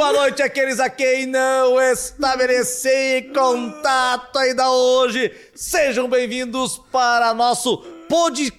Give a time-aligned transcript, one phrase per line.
[0.00, 5.30] Boa noite àqueles a quem não estabeleci contato ainda hoje.
[5.54, 7.76] Sejam bem-vindos para nosso
[8.08, 8.50] pod...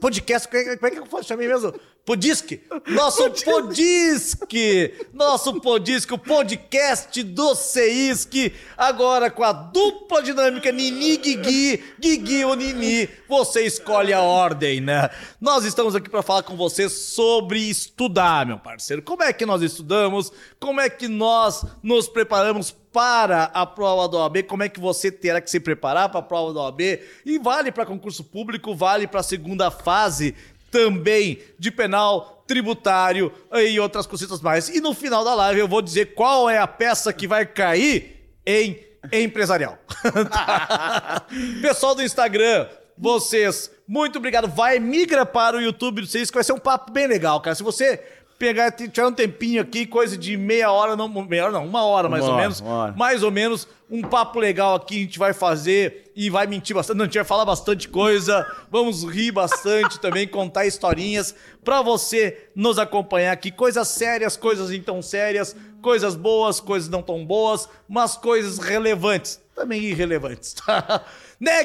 [0.00, 0.48] podcast.
[0.48, 1.72] Como é que eu chamei mesmo?
[2.04, 11.16] Podisque, nosso Podisque, nosso Podisque, o podcast do Seisque, agora com a dupla dinâmica Nini
[11.16, 15.10] Guigui, Guigui ou Nini, você escolhe a ordem, né?
[15.40, 19.00] Nós estamos aqui para falar com você sobre estudar, meu parceiro.
[19.00, 20.32] Como é que nós estudamos?
[20.58, 25.10] Como é que nós nos preparamos para a prova da OAB, como é que você
[25.10, 26.80] terá que se preparar para a prova da OAB
[27.24, 30.34] e vale para concurso público, vale para a segunda fase
[30.72, 34.68] também de penal, tributário e outras cositas mais.
[34.70, 38.32] E no final da live eu vou dizer qual é a peça que vai cair
[38.44, 38.80] em
[39.12, 39.78] empresarial.
[41.60, 44.48] Pessoal do Instagram, vocês, muito obrigado.
[44.48, 47.54] Vai, migra para o YouTube vocês, que vai ser um papo bem legal, cara.
[47.54, 48.02] Se você
[48.42, 52.08] pegar, tirar um tempinho aqui, coisa de meia hora, não, meia hora não, uma hora
[52.08, 52.60] mais uma ou hora, menos,
[52.96, 56.96] mais ou menos, um papo legal aqui a gente vai fazer e vai mentir bastante,
[56.96, 62.48] não, a gente vai falar bastante coisa, vamos rir bastante também, contar historinhas para você
[62.52, 68.16] nos acompanhar aqui, coisas sérias, coisas então sérias, coisas boas, coisas não tão boas, mas
[68.16, 71.04] coisas relevantes, também irrelevantes, tá?
[71.38, 71.62] Né?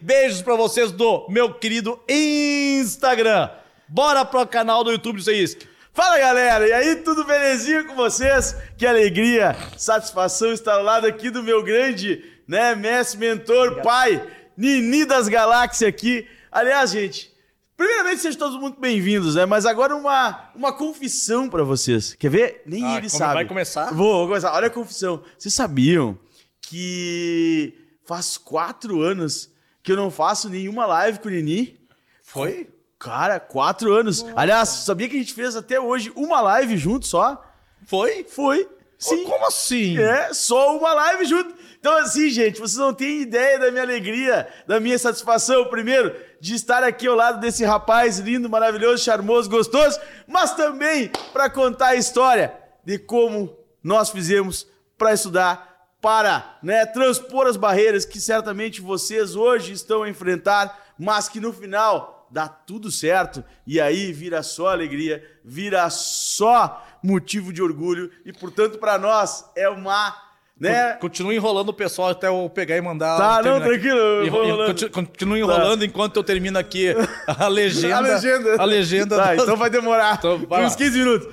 [0.00, 3.50] Beijos para vocês do meu querido Instagram.
[3.88, 5.73] Bora pro canal do YouTube do Seisque.
[5.94, 8.56] Fala galera, e aí, tudo belezinha com vocês?
[8.76, 14.20] Que alegria, satisfação estar ao lado aqui do meu grande, né, mestre, mentor, pai,
[14.56, 16.26] Nini das Galáxias aqui.
[16.50, 17.32] Aliás, gente,
[17.76, 19.46] primeiramente sejam todos muito bem-vindos, né?
[19.46, 22.12] Mas agora uma, uma confissão para vocês.
[22.14, 22.62] Quer ver?
[22.66, 23.34] Nem ah, ele sabe.
[23.34, 23.94] Vai começar?
[23.94, 24.52] Vou, vou começar.
[24.52, 25.22] Olha a confissão.
[25.38, 26.18] Vocês sabiam
[26.60, 27.72] que
[28.04, 29.48] faz quatro anos
[29.80, 31.78] que eu não faço nenhuma live com o Nini?
[32.20, 32.73] Foi?
[32.98, 34.22] Cara, quatro anos.
[34.22, 34.34] Nossa.
[34.36, 37.42] Aliás, sabia que a gente fez até hoje uma live junto só?
[37.86, 38.24] Foi?
[38.24, 38.68] Foi.
[38.98, 39.24] Sim.
[39.24, 39.98] Como assim?
[39.98, 41.54] É, só uma live junto.
[41.78, 46.54] Então, assim, gente, vocês não têm ideia da minha alegria, da minha satisfação, primeiro, de
[46.54, 51.96] estar aqui ao lado desse rapaz lindo, maravilhoso, charmoso, gostoso, mas também para contar a
[51.96, 54.66] história de como nós fizemos
[54.96, 61.28] para estudar, para né, transpor as barreiras que certamente vocês hoje estão a enfrentar, mas
[61.28, 67.62] que no final dá tudo certo e aí vira só alegria, vira só motivo de
[67.62, 70.24] orgulho e portanto para nós é uma
[70.58, 70.92] né?
[70.94, 73.18] Continua enrolando o pessoal até eu pegar e mandar.
[73.18, 74.24] Tá, não, tranquilo.
[74.24, 74.90] Enro...
[74.92, 75.84] Continua enrolando tá.
[75.84, 76.94] enquanto eu termino aqui
[77.26, 77.96] a legenda.
[77.98, 78.62] a legenda.
[78.62, 79.16] A legenda.
[79.16, 81.28] Tá, então vai demorar então, vai uns 15 minutos.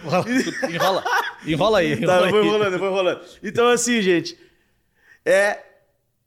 [0.74, 1.04] Enrola.
[1.46, 1.94] Enrola aí.
[1.94, 3.22] Enrola tá, eu vou enrolando, eu vou enrolando.
[3.44, 4.38] Então, assim, gente.
[5.24, 5.60] É.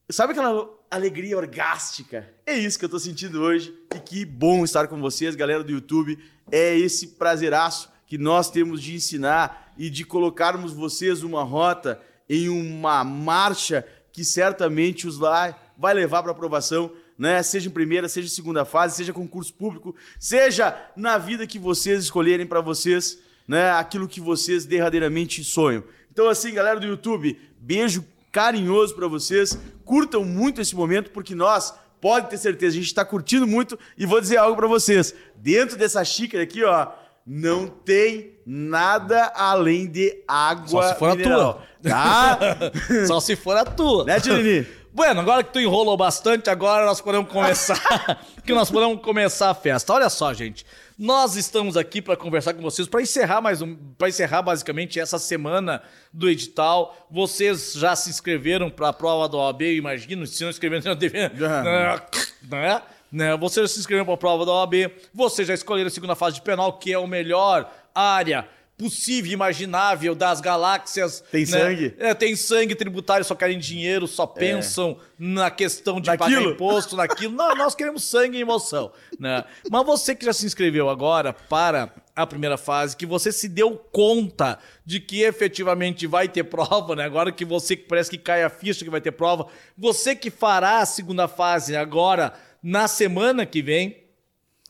[0.08, 2.28] Sabe aquela alegria orgástica.
[2.46, 3.74] É isso que eu tô sentindo hoje.
[3.94, 6.18] E que bom estar com vocês, galera do YouTube.
[6.50, 12.48] É esse prazeraço que nós temos de ensinar e de colocarmos vocês uma rota em
[12.48, 17.42] uma marcha que certamente os lá vai levar para aprovação, né?
[17.42, 22.04] Seja em primeira, seja em segunda fase, seja concurso público, seja na vida que vocês
[22.04, 23.18] escolherem para vocês,
[23.48, 23.72] né?
[23.72, 25.82] Aquilo que vocês derradeiramente sonham.
[26.12, 29.58] Então assim, galera do YouTube, beijo carinhoso para vocês.
[29.84, 33.78] Curtam muito esse momento, porque nós, pode ter certeza, a gente está curtindo muito.
[33.96, 36.88] E vou dizer algo para vocês: dentro dessa xícara aqui, ó,
[37.26, 40.68] não tem nada além de água.
[40.68, 41.90] Só se for mineral, a tua.
[41.90, 42.38] Tá?
[43.06, 44.04] Só se for a tua.
[44.04, 44.66] Né, Tirini?
[44.92, 48.20] Bueno, agora que tu enrolou bastante, agora nós podemos começar.
[48.46, 49.92] que nós podemos começar a festa.
[49.92, 50.64] Olha só, gente.
[50.96, 55.18] Nós estamos aqui para conversar com vocês, para encerrar mais um, para encerrar basicamente essa
[55.18, 55.82] semana
[56.12, 57.08] do edital.
[57.10, 60.94] Vocês já se inscreveram para a prova da OAB, eu imagino, se não inscreveram, não
[60.94, 61.22] devem,
[62.48, 62.82] né?
[63.10, 63.36] né?
[63.36, 64.74] Vocês já se inscreveram para a prova da OAB,
[65.12, 70.14] vocês já escolheram a segunda fase de penal, que é o melhor área possível, imaginável
[70.14, 71.22] das galáxias.
[71.30, 71.46] Tem né?
[71.46, 71.94] sangue?
[71.98, 74.38] É, tem sangue tributário, só querem dinheiro, só é.
[74.38, 75.04] pensam é.
[75.18, 76.42] na questão de naquilo.
[76.42, 77.34] pagar imposto, naquilo.
[77.34, 78.92] Não, nós queremos sangue e emoção.
[79.18, 79.44] Né?
[79.70, 83.76] Mas você que já se inscreveu agora para a primeira fase, que você se deu
[83.76, 87.04] conta de que efetivamente vai ter prova, né?
[87.04, 89.46] Agora que você parece que cai a ficha que vai ter prova,
[89.76, 92.32] você que fará a segunda fase agora
[92.62, 94.04] na semana que vem,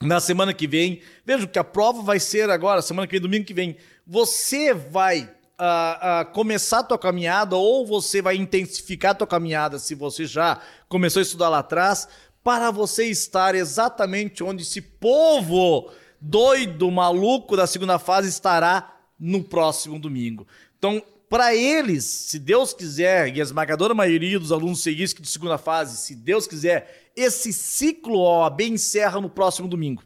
[0.00, 1.00] na semana que vem.
[1.24, 3.76] Veja que a prova vai ser agora, semana que vem, domingo que vem.
[4.06, 9.78] Você vai uh, uh, começar a tua caminhada ou você vai intensificar a tua caminhada
[9.78, 12.06] se você já começou a estudar lá atrás,
[12.42, 15.90] para você estar exatamente onde esse povo
[16.20, 20.46] doido, maluco da segunda fase estará no próximo domingo.
[20.78, 25.56] Então, para eles, se Deus quiser, e a esmagadora maioria dos alunos seguistas de segunda
[25.56, 30.02] fase, se Deus quiser, esse ciclo OAB encerra no próximo domingo.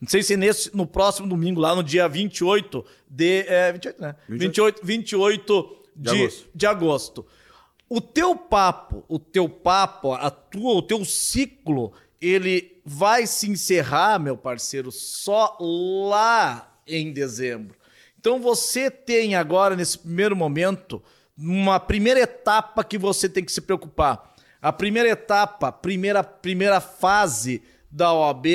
[0.00, 3.44] Não sei se nesse, no próximo domingo, lá no dia 28 de.
[3.48, 4.16] É, 28, né?
[4.28, 6.50] 28, 28 de, de, agosto.
[6.54, 7.26] de agosto.
[7.88, 14.18] O teu papo, o teu papo, a tua, o teu ciclo, ele vai se encerrar,
[14.18, 17.76] meu parceiro, só lá em dezembro.
[18.18, 21.02] Então você tem agora, nesse primeiro momento,
[21.36, 24.34] uma primeira etapa que você tem que se preocupar.
[24.60, 28.46] A primeira etapa, primeira, primeira fase da OAB,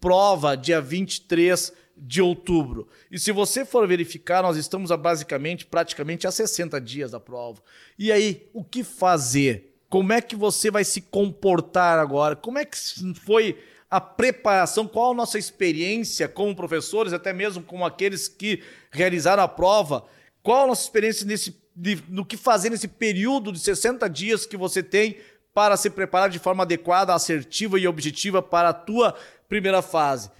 [0.00, 2.88] prova dia 23 de outubro.
[3.10, 7.62] E se você for verificar, nós estamos a basicamente, praticamente a 60 dias da prova.
[7.98, 9.74] E aí, o que fazer?
[9.88, 12.36] Como é que você vai se comportar agora?
[12.36, 12.76] Como é que
[13.24, 13.58] foi
[13.90, 14.86] a preparação?
[14.86, 20.04] Qual a nossa experiência como professores, até mesmo com aqueles que realizaram a prova?
[20.42, 24.56] Qual a nossa experiência nesse, de, no que fazer nesse período de 60 dias que
[24.56, 25.16] você tem
[25.54, 29.16] para se preparar de forma adequada, assertiva e objetiva para a tua
[29.48, 30.30] primeira fase?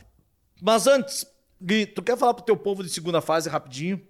[0.61, 1.27] Mas antes,
[1.61, 4.01] Gui, tu quer falar pro teu povo de segunda fase rapidinho?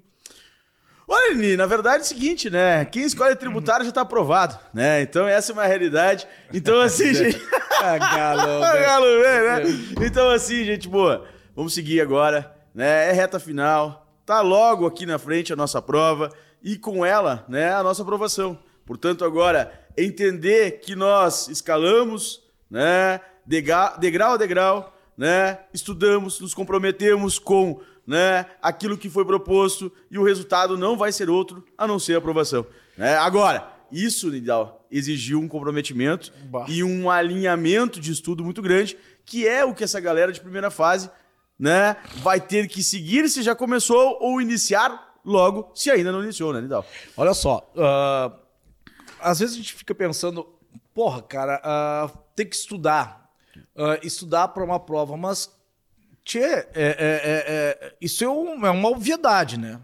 [1.08, 2.84] Olha, Nini, na verdade é o seguinte, né?
[2.84, 5.02] Quem escolhe tributário já está aprovado, né?
[5.02, 6.26] Então essa é uma realidade.
[6.52, 7.38] Então assim, gente...
[7.80, 9.62] Galo, Galo, né?
[10.04, 13.08] Então assim, gente boa, vamos seguir agora, né?
[13.08, 16.32] É reta final, tá logo aqui na frente a nossa prova
[16.62, 18.58] e com ela, né, a nossa aprovação.
[18.84, 25.60] Portanto, agora, entender que nós escalamos, né, degrau a degrau, né?
[25.72, 31.28] Estudamos, nos comprometemos com né, aquilo que foi proposto e o resultado não vai ser
[31.28, 32.64] outro a não ser a aprovação.
[32.96, 33.16] Né?
[33.16, 36.66] Agora, isso, Nidal, exigiu um comprometimento bah.
[36.68, 40.70] e um alinhamento de estudo muito grande, que é o que essa galera de primeira
[40.70, 41.10] fase
[41.58, 46.52] né, vai ter que seguir se já começou ou iniciar logo se ainda não iniciou,
[46.52, 46.86] né, Nidal?
[47.16, 48.32] Olha só, uh,
[49.18, 50.46] às vezes a gente fica pensando,
[50.94, 53.25] porra, cara, uh, tem que estudar
[53.76, 55.50] uh, estudar para uma prova, mas
[56.24, 59.80] tchê, é, é, é, é, isso é, um, é, uma obviedade, né?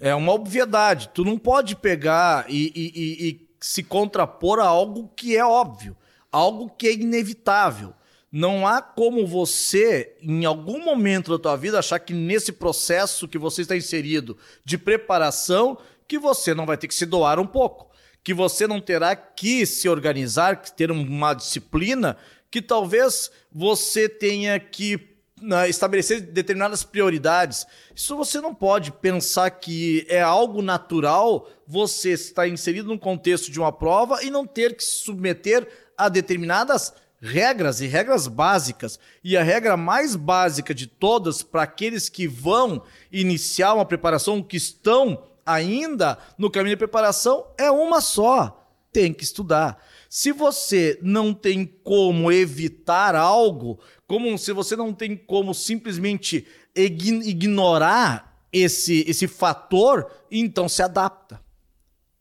[0.00, 1.10] É uma obviedade.
[1.14, 5.96] Tu não pode pegar e, e, e, e se contrapor a algo que é óbvio,
[6.30, 7.94] algo que é inevitável.
[8.30, 13.38] Não há como você, em algum momento da tua vida, achar que nesse processo que
[13.38, 15.78] você está inserido de preparação,
[16.08, 17.90] que você não vai ter que se doar um pouco,
[18.24, 22.16] que você não terá que se organizar, que ter uma disciplina
[22.52, 27.66] que talvez você tenha que né, estabelecer determinadas prioridades.
[27.96, 33.58] Isso você não pode pensar que é algo natural você estar inserido num contexto de
[33.58, 35.66] uma prova e não ter que se submeter
[35.96, 38.98] a determinadas regras e regras básicas.
[39.24, 44.58] E a regra mais básica de todas para aqueles que vão iniciar uma preparação, que
[44.58, 49.82] estão ainda no caminho de preparação, é uma só: tem que estudar.
[50.14, 58.44] Se você não tem como evitar algo, como se você não tem como simplesmente ignorar
[58.52, 61.40] esse, esse fator, então se adapta.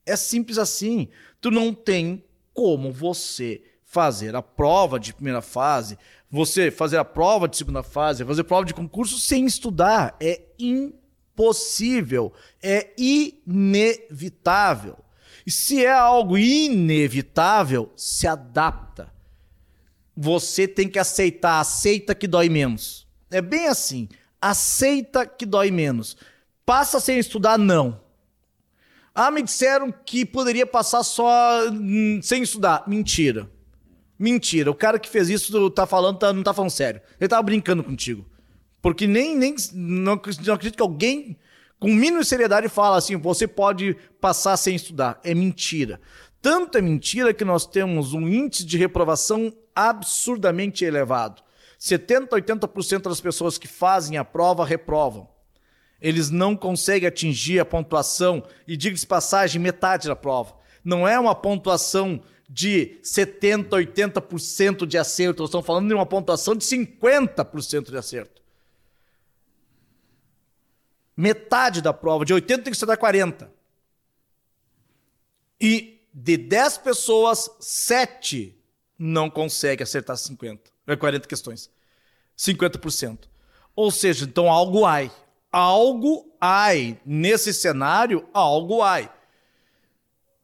[0.06, 1.10] É simples assim.
[1.42, 2.24] Tu não tem
[2.54, 5.98] como você fazer a prova de primeira fase,
[6.30, 10.16] você fazer a prova de segunda fase, fazer prova de concurso sem estudar.
[10.22, 12.32] É impossível.
[12.64, 14.96] É inevitável.
[15.46, 19.12] E se é algo inevitável, se adapta.
[20.16, 23.08] Você tem que aceitar, aceita que dói menos.
[23.30, 24.10] É bem assim.
[24.42, 26.18] Aceita que dói menos.
[26.66, 28.02] Passa sem estudar, não.
[29.14, 32.84] Ah, me disseram que poderia passar só hum, sem estudar.
[32.88, 33.50] Mentira.
[34.18, 34.72] Mentira.
[34.72, 37.02] O cara que fez isso tá falando, tá, não tá falando sério.
[37.20, 38.26] Ele tava brincando contigo.
[38.82, 40.14] Porque nem, nem não,
[40.46, 41.38] não acredito que alguém
[41.82, 45.20] com mínimo de seriedade fala assim: você pode passar sem estudar.
[45.24, 46.00] É mentira.
[46.40, 51.42] Tanto é mentira que nós temos um índice de reprovação absurdamente elevado.
[51.80, 55.28] 70, 80% das pessoas que fazem a prova reprovam.
[56.00, 60.54] Eles não conseguem atingir a pontuação, e diga-se passagem, metade da prova.
[60.84, 66.56] Não é uma pontuação de 70, 80% de acerto, nós estamos falando de uma pontuação
[66.56, 68.41] de 50% de acerto.
[71.22, 73.48] Metade da prova, de 80 tem que estudar 40.
[75.62, 78.60] E de 10 pessoas, 7
[78.98, 80.72] não conseguem acertar 50.
[80.88, 81.70] É 40 questões.
[82.36, 83.30] 50%.
[83.76, 85.12] Ou seja, então algo ai.
[85.52, 87.00] Algo ai.
[87.06, 89.08] Nesse cenário, algo ai.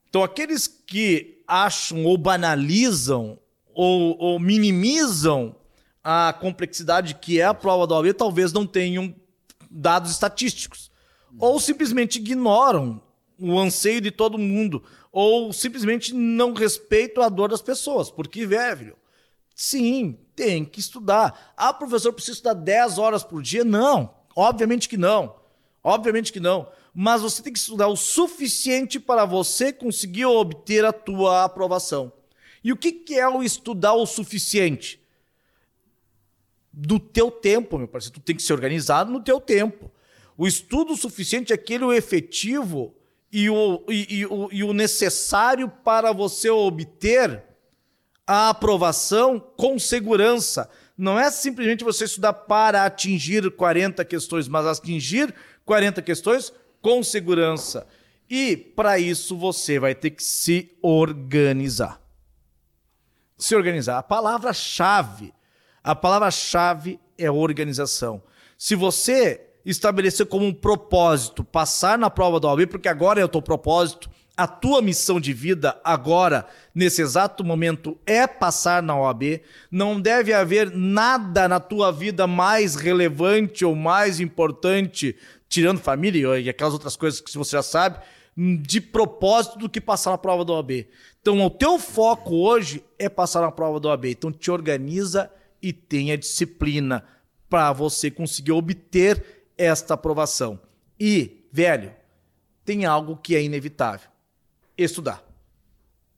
[0.07, 3.39] Então aqueles que acham ou banalizam
[3.73, 5.55] ou, ou minimizam
[6.03, 9.15] a complexidade que é a prova da OAB, talvez não tenham
[9.69, 10.91] dados estatísticos.
[11.39, 13.01] Ou simplesmente ignoram
[13.39, 14.83] o anseio de todo mundo.
[15.11, 18.09] Ou simplesmente não respeitam a dor das pessoas.
[18.09, 18.95] Porque, velho,
[19.55, 21.53] sim, tem que estudar.
[21.57, 23.63] Ah, professor, precisa estudar 10 horas por dia?
[23.63, 25.35] Não, obviamente que não.
[25.83, 26.67] Obviamente que não.
[26.93, 32.11] Mas você tem que estudar o suficiente para você conseguir obter a tua aprovação.
[32.63, 34.99] E o que, que é o estudar o suficiente?
[36.79, 38.19] Do teu tempo, meu parceiro.
[38.19, 39.91] Tu tem que ser organizado no teu tempo.
[40.37, 42.93] O estudo suficiente é aquele o efetivo
[43.31, 47.43] e o, e, e, o, e o necessário para você obter
[48.27, 50.69] a aprovação com segurança.
[50.95, 55.33] Não é simplesmente você estudar para atingir 40 questões, mas atingir
[55.65, 57.87] 40 questões com segurança.
[58.29, 61.99] E para isso você vai ter que se organizar.
[63.35, 63.97] Se organizar.
[63.97, 65.33] A palavra-chave,
[65.87, 68.21] a palavra-chave é organização.
[68.57, 73.29] Se você estabelecer como um propósito passar na prova da OAB, porque agora é o
[73.29, 79.41] teu propósito, a tua missão de vida agora, nesse exato momento, é passar na OAB.
[79.71, 85.15] Não deve haver nada na tua vida mais relevante ou mais importante,
[85.47, 87.99] tirando família e aquelas outras coisas que você já sabe,
[88.35, 90.85] de propósito do que passar na prova da OAB.
[91.21, 94.07] Então, o teu foco hoje é passar na prova da OAB.
[94.07, 97.03] Então, te organiza e tenha disciplina
[97.49, 100.59] para você conseguir obter esta aprovação.
[100.99, 101.93] E, velho,
[102.63, 104.09] tem algo que é inevitável:
[104.77, 105.23] estudar.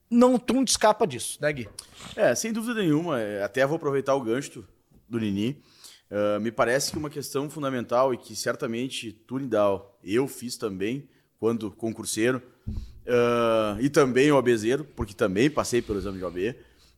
[0.09, 1.69] Não, tu não te escapa disso, né, Gui?
[2.15, 3.19] É, sem dúvida nenhuma.
[3.19, 4.65] É, até vou aproveitar o gancho
[5.07, 5.61] do Nini.
[6.09, 11.07] Uh, me parece que uma questão fundamental e que certamente tu, Nidal, eu fiz também
[11.39, 16.55] quando concurseiro, uh, e também o abezeiro, porque também passei pelo exame de OAB,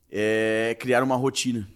[0.09, 1.67] é criar uma rotina.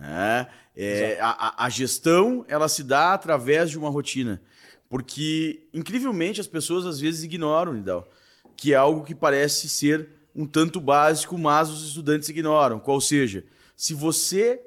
[0.00, 0.46] Né?
[0.74, 4.40] É, a, a, gestão ela se dá através de uma rotina.
[4.88, 8.08] Porque, incrivelmente, as pessoas às vezes ignoram, Nidal,
[8.56, 12.80] que é algo que parece ser um tanto básico, mas os estudantes ignoram.
[12.80, 13.44] Qual seja,
[13.76, 14.60] se você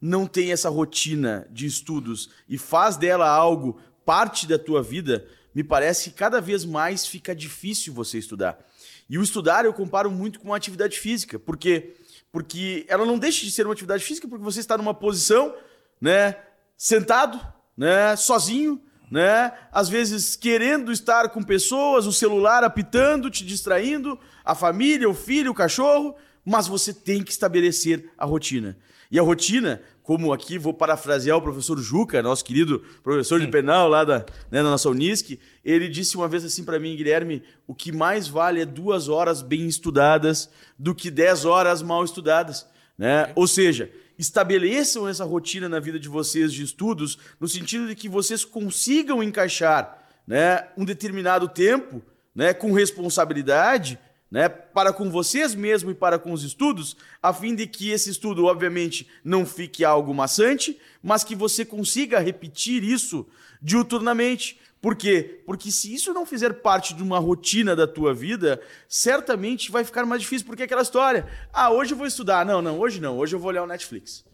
[0.00, 5.24] não tem essa rotina de estudos e faz dela algo parte da tua vida,
[5.54, 8.58] me parece que cada vez mais fica difícil você estudar.
[9.08, 11.94] E o estudar eu comparo muito com a atividade física, porque
[12.32, 15.54] porque ela não deixa de ser uma atividade física porque você está numa posição,
[16.00, 16.36] né,
[16.76, 17.38] sentado,
[17.76, 24.54] né, sozinho, né, às vezes querendo estar com pessoas, o celular apitando, te distraindo, a
[24.54, 28.78] família, o filho, o cachorro, mas você tem que estabelecer a rotina.
[29.10, 33.88] E a rotina, como aqui vou parafrasear o professor Juca, nosso querido professor de penal
[33.88, 34.18] lá da,
[34.50, 38.26] né, da nossa Unisc, ele disse uma vez assim para mim, Guilherme, o que mais
[38.26, 42.66] vale é duas horas bem estudadas do que dez horas mal estudadas.
[42.98, 43.32] Né?
[43.36, 48.08] Ou seja, estabeleçam essa rotina na vida de vocês de estudos, no sentido de que
[48.08, 52.02] vocês consigam encaixar né, um determinado tempo
[52.34, 53.98] né, com responsabilidade
[54.32, 58.08] né, para com vocês mesmo e para com os estudos, a fim de que esse
[58.08, 63.28] estudo, obviamente, não fique algo maçante, mas que você consiga repetir isso
[63.60, 64.58] diuturnamente.
[64.80, 65.42] Por quê?
[65.44, 68.58] Porque se isso não fizer parte de uma rotina da tua vida,
[68.88, 71.26] certamente vai ficar mais difícil, porque é aquela história.
[71.52, 72.46] Ah, hoje eu vou estudar.
[72.46, 73.18] Não, não, hoje não.
[73.18, 74.24] Hoje eu vou olhar o Netflix.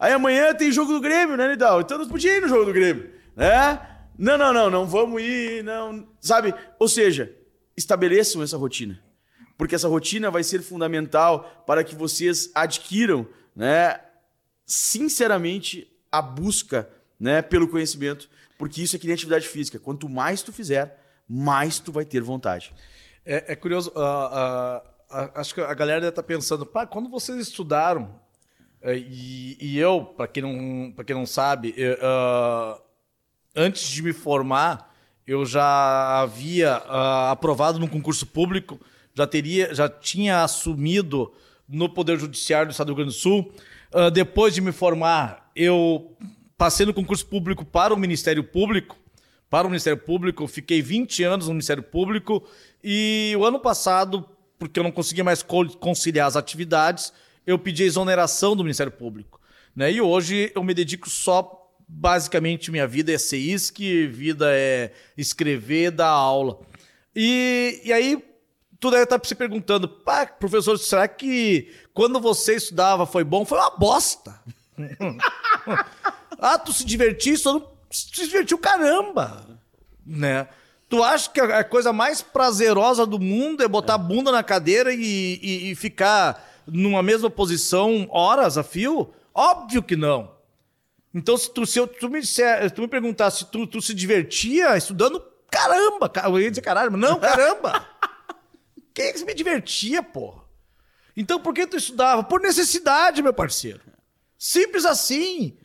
[0.00, 1.80] Aí amanhã tem jogo do Grêmio, né, Nidal?
[1.80, 3.80] Então nós podíamos ir no jogo do Grêmio, né?
[4.18, 6.08] Não, não, não, não vamos ir, não.
[6.20, 6.52] Sabe?
[6.76, 7.32] Ou seja,
[7.76, 9.00] estabeleçam essa rotina
[9.58, 14.00] porque essa rotina vai ser fundamental para que vocês adquiram, né,
[14.64, 16.88] sinceramente, a busca
[17.18, 19.78] né, pelo conhecimento, porque isso é que nem atividade física.
[19.80, 22.72] Quanto mais tu fizer, mais tu vai ter vontade.
[23.26, 26.86] É, é curioso, uh, uh, uh, acho que a galera deve estar tá pensando, pá,
[26.86, 28.14] quando vocês estudaram,
[28.80, 31.96] é, e, e, eu, para quem, não, quem não sabe, eu,
[33.56, 34.94] antes de me formar,
[35.26, 36.76] eu já havia
[37.28, 38.78] aprovado no concurso público
[39.18, 41.32] já teria, já tinha assumido
[41.68, 43.52] no Poder Judiciário do Estado do Rio Grande do Sul.
[43.92, 46.16] Uh, depois de me formar, eu
[46.56, 48.96] passei no concurso público para o Ministério Público.
[49.50, 52.46] Para o Ministério Público, fiquei 20 anos no Ministério Público
[52.84, 57.12] e o ano passado, porque eu não conseguia mais conciliar as atividades,
[57.46, 59.40] eu pedi exoneração do Ministério Público.
[59.74, 59.92] Né?
[59.92, 65.90] E hoje eu me dedico só basicamente minha vida é ser que vida é escrever,
[65.90, 66.60] dar aula.
[67.16, 68.27] E, e aí
[68.80, 73.44] tu deve estar se perguntando, pá, professor, será que quando você estudava foi bom?
[73.44, 74.40] Foi uma bosta.
[76.38, 79.44] ah, tu se divertiu, tu se divertiu caramba,
[80.06, 80.48] né?
[80.88, 84.92] Tu acha que a coisa mais prazerosa do mundo é botar a bunda na cadeira
[84.92, 89.12] e, e, e, ficar numa mesma posição horas a fio?
[89.34, 90.30] Óbvio que não.
[91.14, 93.92] Então, se tu, se eu, tu, me, se tu me perguntasse se tu, tu se
[93.92, 97.86] divertia estudando, caramba, eu ia dizer caralho, mas não, caramba.
[98.98, 100.42] É que me divertia, porra?
[101.16, 102.22] Então por que tu estudava?
[102.22, 103.80] Por necessidade, meu parceiro.
[104.38, 105.56] Simples assim.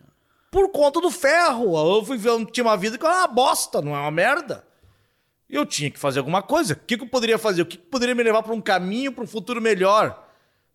[0.52, 1.76] Por conta do ferro.
[1.78, 4.66] Eu fui ver, tinha uma vida que era uma bosta, não é uma merda.
[5.50, 6.74] Eu tinha que fazer alguma coisa.
[6.74, 7.62] O que, que eu poderia fazer?
[7.62, 10.28] O que, que poderia me levar para um caminho, para um futuro melhor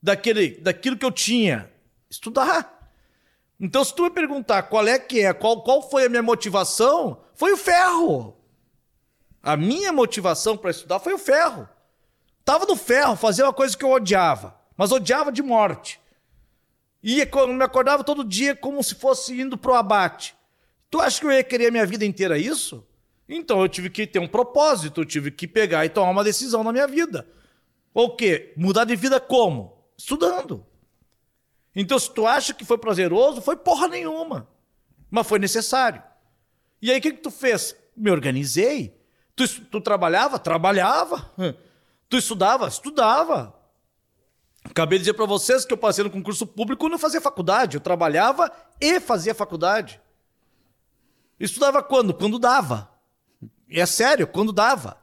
[0.02, 1.70] daquele, daquilo que eu tinha?
[2.08, 2.78] Estudar.
[3.60, 7.20] Então, se tu me perguntar qual é que é, qual, qual foi a minha motivação,
[7.34, 8.36] foi o ferro.
[9.42, 11.68] A minha motivação para estudar foi o ferro.
[12.48, 16.00] Tava no ferro, fazia uma coisa que eu odiava, mas odiava de morte.
[17.02, 20.34] Ia, me acordava todo dia como se fosse indo pro abate.
[20.90, 22.82] Tu acha que eu ia querer a minha vida inteira isso?
[23.28, 26.64] Então eu tive que ter um propósito, eu tive que pegar e tomar uma decisão
[26.64, 27.28] na minha vida.
[27.92, 28.54] O quê?
[28.56, 29.84] Mudar de vida como?
[29.94, 30.64] Estudando.
[31.76, 34.48] Então, se tu acha que foi prazeroso, foi porra nenhuma.
[35.10, 36.02] Mas foi necessário.
[36.80, 37.76] E aí, o que, que tu fez?
[37.94, 38.98] Me organizei.
[39.36, 40.38] Tu, tu trabalhava?
[40.38, 41.30] Trabalhava.
[42.08, 42.68] Tu estudava?
[42.68, 43.54] Estudava.
[44.64, 47.76] Acabei de dizer para vocês que eu passei no concurso público e não fazia faculdade.
[47.76, 48.50] Eu trabalhava
[48.80, 50.00] e fazia faculdade.
[51.38, 52.14] Estudava quando?
[52.14, 52.90] Quando dava.
[53.68, 54.96] E é sério, quando dava.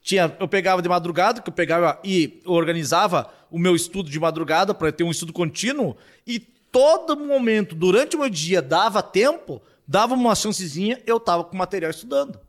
[0.00, 4.74] Tinha, eu pegava de madrugada, que eu pegava e organizava o meu estudo de madrugada
[4.74, 5.96] para ter um estudo contínuo.
[6.26, 11.56] E todo momento, durante o meu dia, dava tempo, dava uma chancezinha, eu estava com
[11.56, 12.40] material estudando.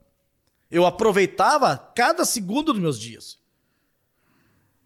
[0.72, 3.43] Eu aproveitava cada segundo dos meus dias.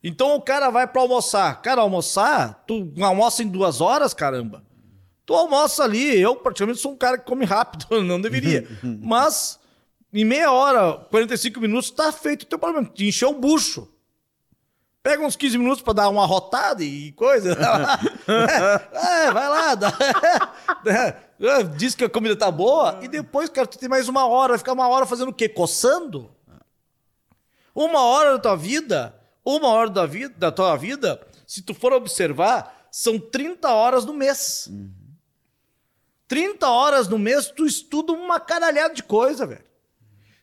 [0.03, 1.61] Então o cara vai para almoçar.
[1.61, 4.63] Cara, almoçar, tu almoça em duas horas, caramba.
[5.25, 6.19] Tu almoça ali.
[6.19, 8.67] Eu, praticamente, sou um cara que come rápido, não deveria.
[9.01, 9.59] Mas
[10.13, 12.87] em meia hora, 45 minutos, tá feito o teu problema.
[12.87, 13.91] Te encheu o bucho.
[15.03, 17.53] Pega uns 15 minutos para dar uma rotada e coisa.
[18.93, 19.75] é, vai lá.
[19.75, 19.93] Dá,
[20.85, 22.99] é, diz que a comida tá boa.
[23.01, 24.49] E depois, cara, tu tem mais uma hora.
[24.49, 25.47] Vai ficar uma hora fazendo o quê?
[25.47, 26.29] Coçando?
[27.73, 29.16] Uma hora da tua vida
[29.55, 34.13] uma hora da, vida, da tua vida, se tu for observar, são 30 horas no
[34.13, 34.67] mês.
[34.69, 34.91] Uhum.
[36.27, 39.63] 30 horas no mês, tu estuda uma caralhada de coisa, velho.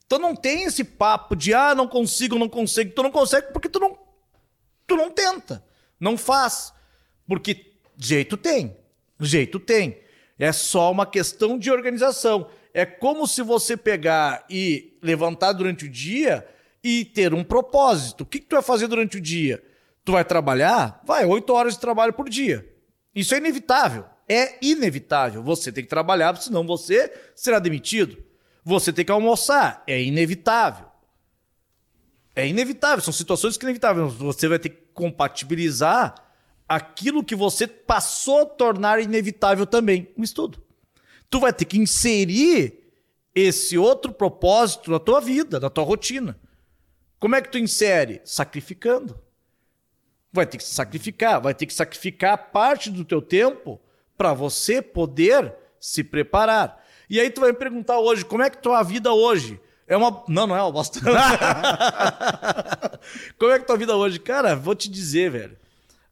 [0.06, 2.92] Então não tem esse papo de, ah, não consigo, não consigo.
[2.94, 3.98] Tu não consegue porque tu não,
[4.86, 5.62] tu não tenta,
[6.00, 6.72] não faz.
[7.26, 8.76] Porque jeito tem,
[9.20, 9.98] jeito tem.
[10.38, 12.48] É só uma questão de organização.
[12.72, 16.46] É como se você pegar e levantar durante o dia
[16.84, 18.20] e ter um propósito.
[18.20, 19.64] O que, que tu vai fazer durante o dia?
[20.04, 21.00] Tu vai trabalhar?
[21.06, 22.70] Vai, oito horas de trabalho por dia.
[23.14, 24.04] Isso é inevitável.
[24.28, 25.42] É inevitável.
[25.42, 28.22] Você tem que trabalhar, senão você será demitido.
[28.62, 29.82] Você tem que almoçar.
[29.86, 30.86] É inevitável.
[32.36, 33.02] É inevitável.
[33.02, 34.12] São situações que é inevitáveis.
[34.12, 36.14] Você vai ter que compatibilizar
[36.68, 40.12] aquilo que você passou a tornar inevitável também.
[40.18, 40.62] Um estudo.
[41.30, 42.78] Tu vai ter que inserir
[43.34, 46.38] esse outro propósito na tua vida, na tua rotina.
[47.24, 48.20] Como é que tu insere?
[48.22, 49.18] Sacrificando.
[50.30, 53.80] Vai ter que se sacrificar, vai ter que sacrificar parte do teu tempo
[54.14, 56.84] para você poder se preparar.
[57.08, 59.58] E aí tu vai me perguntar hoje, como é que tua vida hoje?
[59.88, 60.22] É uma.
[60.28, 61.00] Não, não é uma bosta.
[63.38, 64.18] como é que tua vida hoje?
[64.18, 65.56] Cara, vou te dizer, velho.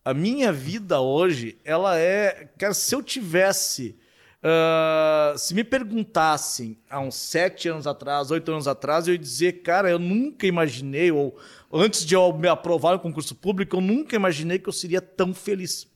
[0.02, 2.48] A minha vida hoje, ela é.
[2.56, 3.98] Cara, se eu tivesse
[4.42, 9.62] Uh, se me perguntassem há uns sete anos atrás, oito anos atrás, eu ia dizer,
[9.62, 11.38] cara, eu nunca imaginei, ou
[11.72, 15.32] antes de eu me aprovar no concurso público, eu nunca imaginei que eu seria tão
[15.32, 15.86] feliz.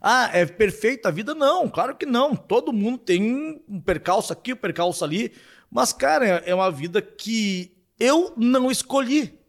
[0.00, 1.34] Ah, é perfeita a vida?
[1.34, 2.36] Não, claro que não.
[2.36, 5.32] Todo mundo tem um percalço aqui, um percalço ali.
[5.70, 9.40] Mas, cara, é uma vida que eu não escolhi.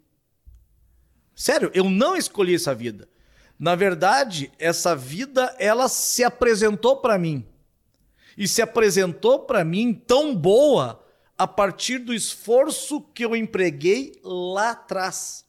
[1.36, 3.10] Sério, eu não escolhi essa vida.
[3.58, 7.46] Na verdade, essa vida ela se apresentou para mim.
[8.38, 11.02] E se apresentou para mim tão boa
[11.38, 15.46] a partir do esforço que eu empreguei lá atrás.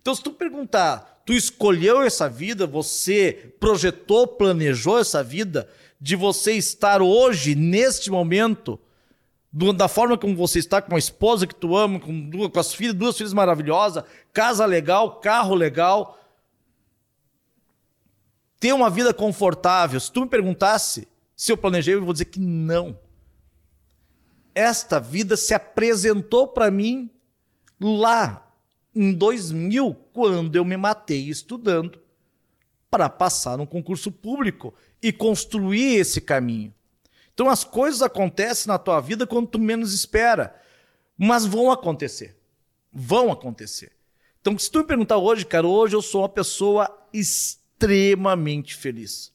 [0.00, 5.68] Então, se tu perguntar, tu escolheu essa vida, você projetou, planejou essa vida
[6.00, 8.78] de você estar hoje, neste momento,
[9.74, 12.74] da forma como você está, com a esposa que tu ama, com, duas, com as
[12.74, 16.18] filhas, duas filhas maravilhosas, casa legal, carro legal,
[18.64, 20.00] ter uma vida confortável.
[20.00, 22.98] Se tu me perguntasse se eu planejei, eu vou dizer que não.
[24.54, 27.10] Esta vida se apresentou para mim
[27.78, 28.50] lá
[28.94, 32.00] em 2000, quando eu me matei estudando
[32.90, 34.72] para passar no concurso público
[35.02, 36.72] e construir esse caminho.
[37.34, 40.58] Então as coisas acontecem na tua vida quando tu menos espera,
[41.18, 42.34] mas vão acontecer.
[42.90, 43.92] Vão acontecer.
[44.40, 49.32] Então, se tu me perguntar hoje, cara, hoje eu sou uma pessoa extremamente extremamente feliz.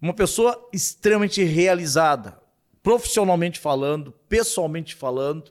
[0.00, 2.40] Uma pessoa extremamente realizada,
[2.82, 5.48] profissionalmente falando, pessoalmente falando,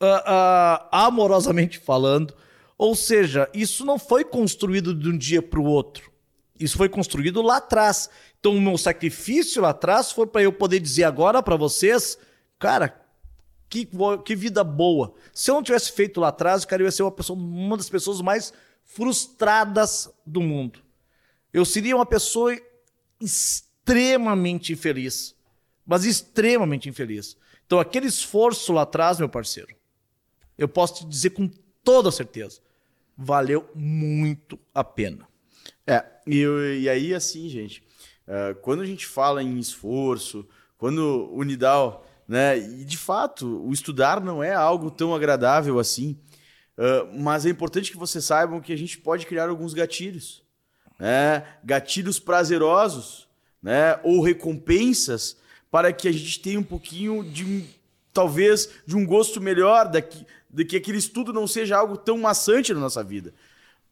[0.00, 2.34] uh, uh, amorosamente falando.
[2.76, 6.10] Ou seja, isso não foi construído de um dia para o outro.
[6.58, 8.10] Isso foi construído lá atrás.
[8.38, 12.18] Então, o meu sacrifício lá atrás foi para eu poder dizer agora para vocês,
[12.58, 13.00] cara,
[13.68, 13.88] que,
[14.24, 15.14] que vida boa.
[15.32, 18.20] Se eu não tivesse feito lá atrás, eu ia ser uma, pessoa, uma das pessoas
[18.20, 18.52] mais
[18.84, 20.83] frustradas do mundo.
[21.54, 22.54] Eu seria uma pessoa
[23.20, 25.36] extremamente infeliz.
[25.86, 27.36] Mas extremamente infeliz.
[27.64, 29.74] Então, aquele esforço lá atrás, meu parceiro,
[30.58, 31.48] eu posso te dizer com
[31.82, 32.60] toda certeza,
[33.16, 35.28] valeu muito a pena.
[35.86, 36.42] É, e,
[36.82, 37.82] e aí, assim, gente,
[38.26, 43.72] uh, quando a gente fala em esforço, quando o Nidal, né, e de fato, o
[43.72, 46.18] estudar não é algo tão agradável assim,
[46.76, 50.43] uh, mas é importante que vocês saibam que a gente pode criar alguns gatilhos,
[50.98, 53.28] né, gatilhos prazerosos,
[53.62, 55.36] né, ou recompensas
[55.70, 57.64] para que a gente tenha um pouquinho de,
[58.12, 62.72] talvez, de um gosto melhor, daqui, de que aquele estudo não seja algo tão maçante
[62.72, 63.34] na nossa vida.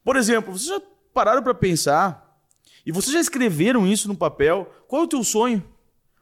[0.04, 0.80] Por exemplo, vocês já
[1.12, 2.40] pararam para pensar
[2.86, 4.72] e vocês já escreveram isso no papel?
[4.86, 5.64] Qual é o teu sonho?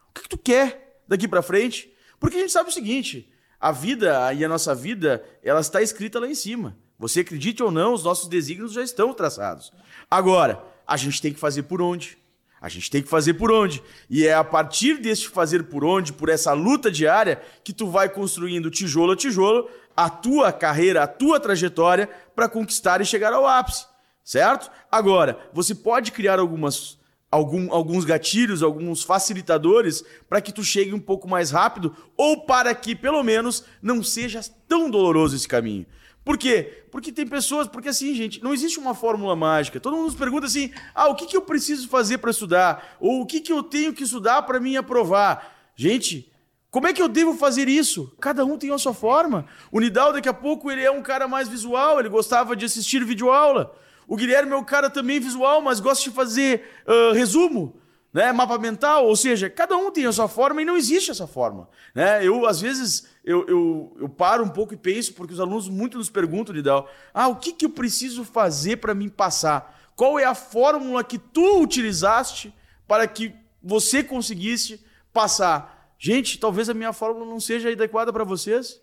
[0.08, 1.92] O que, que tu quer daqui para frente?
[2.18, 6.18] Porque a gente sabe o seguinte: a vida e a nossa vida, ela está escrita
[6.18, 6.76] lá em cima.
[7.00, 9.72] Você acredite ou não, os nossos desígnios já estão traçados.
[10.10, 12.18] Agora, a gente tem que fazer por onde?
[12.60, 13.82] A gente tem que fazer por onde.
[14.10, 18.10] E é a partir deste fazer por onde, por essa luta diária, que tu vai
[18.10, 23.46] construindo tijolo a tijolo a tua carreira, a tua trajetória para conquistar e chegar ao
[23.46, 23.86] ápice,
[24.22, 24.70] certo?
[24.92, 26.98] Agora, você pode criar algumas
[27.30, 32.74] algum, alguns gatilhos, alguns facilitadores para que tu chegue um pouco mais rápido ou para
[32.74, 35.86] que pelo menos não seja tão doloroso esse caminho.
[36.30, 36.84] Por quê?
[36.92, 39.80] Porque tem pessoas, porque assim, gente, não existe uma fórmula mágica.
[39.80, 42.96] Todo mundo nos pergunta assim: ah, o que, que eu preciso fazer para estudar?
[43.00, 45.72] Ou o que, que eu tenho que estudar para me aprovar?
[45.74, 46.32] Gente,
[46.70, 48.14] como é que eu devo fazer isso?
[48.20, 49.44] Cada um tem a sua forma.
[49.72, 53.04] O Nidal, daqui a pouco, ele é um cara mais visual, ele gostava de assistir
[53.04, 53.76] videoaula.
[54.06, 57.74] O Guilherme é um cara também visual, mas gosta de fazer uh, resumo
[58.12, 61.26] né, mapa mental, ou seja, cada um tem a sua forma e não existe essa
[61.26, 61.68] forma.
[61.94, 62.26] Né?
[62.26, 65.96] Eu, às vezes, eu, eu, eu paro um pouco e penso, porque os alunos muito
[65.96, 69.78] nos perguntam, Lidal, ah, o que, que eu preciso fazer para me passar?
[69.94, 72.52] Qual é a fórmula que tu utilizaste
[72.86, 75.94] para que você conseguisse passar?
[75.98, 78.80] Gente, talvez a minha fórmula não seja adequada para vocês.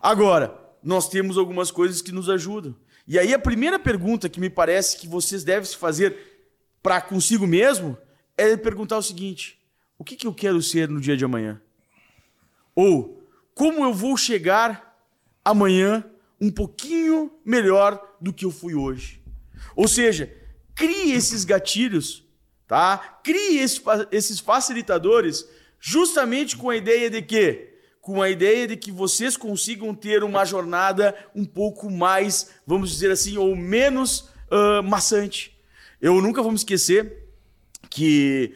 [0.00, 2.76] Agora, nós temos algumas coisas que nos ajudam.
[3.06, 6.14] E aí a primeira pergunta que me parece que vocês devem se fazer
[6.82, 7.96] para consigo mesmo
[8.38, 9.58] é perguntar o seguinte:
[9.98, 11.60] o que, que eu quero ser no dia de amanhã?
[12.74, 13.22] Ou
[13.54, 14.96] como eu vou chegar
[15.44, 16.04] amanhã
[16.40, 19.20] um pouquinho melhor do que eu fui hoje?
[19.74, 20.32] Ou seja,
[20.74, 22.24] crie esses gatilhos,
[22.66, 23.20] tá?
[23.24, 25.46] Crie esses facilitadores
[25.80, 27.68] justamente com a ideia de que
[28.00, 33.10] com a ideia de que vocês consigam ter uma jornada um pouco mais, vamos dizer
[33.10, 35.54] assim, ou menos uh, maçante.
[36.00, 37.27] Eu nunca vou me esquecer
[37.90, 38.54] que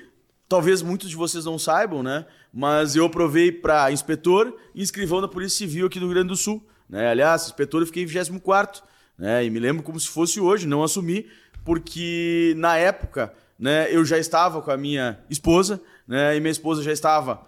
[0.49, 2.27] talvez muitos de vocês não saibam, né?
[2.53, 6.37] Mas eu provei para inspetor e escrivão da Polícia Civil aqui do Rio Grande do
[6.37, 6.67] Sul.
[6.89, 7.09] Né?
[7.09, 8.83] Aliás, inspetor eu fiquei em 24
[9.17, 9.45] né?
[9.45, 11.27] E me lembro como se fosse hoje, não assumi,
[11.65, 16.37] porque na época né, eu já estava com a minha esposa, né?
[16.37, 17.47] E minha esposa já estava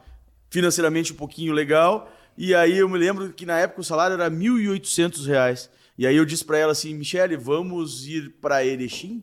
[0.50, 2.10] financeiramente um pouquinho legal.
[2.36, 5.68] E aí eu me lembro que na época o salário era R$ 1.800.
[5.98, 9.22] E aí eu disse para ela assim, Michele, vamos ir para Erechim?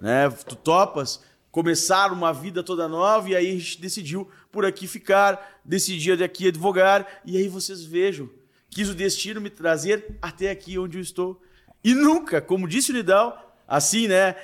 [0.00, 0.28] Né?
[0.30, 1.20] Tu topas?
[1.50, 6.48] Começar uma vida toda nova e aí a gente decidiu por aqui ficar, decidir daqui
[6.48, 8.28] advogar e aí vocês vejam,
[8.70, 11.40] quis o destino me trazer até aqui onde eu estou.
[11.82, 14.36] E nunca, como disse o Nidal, assim, né?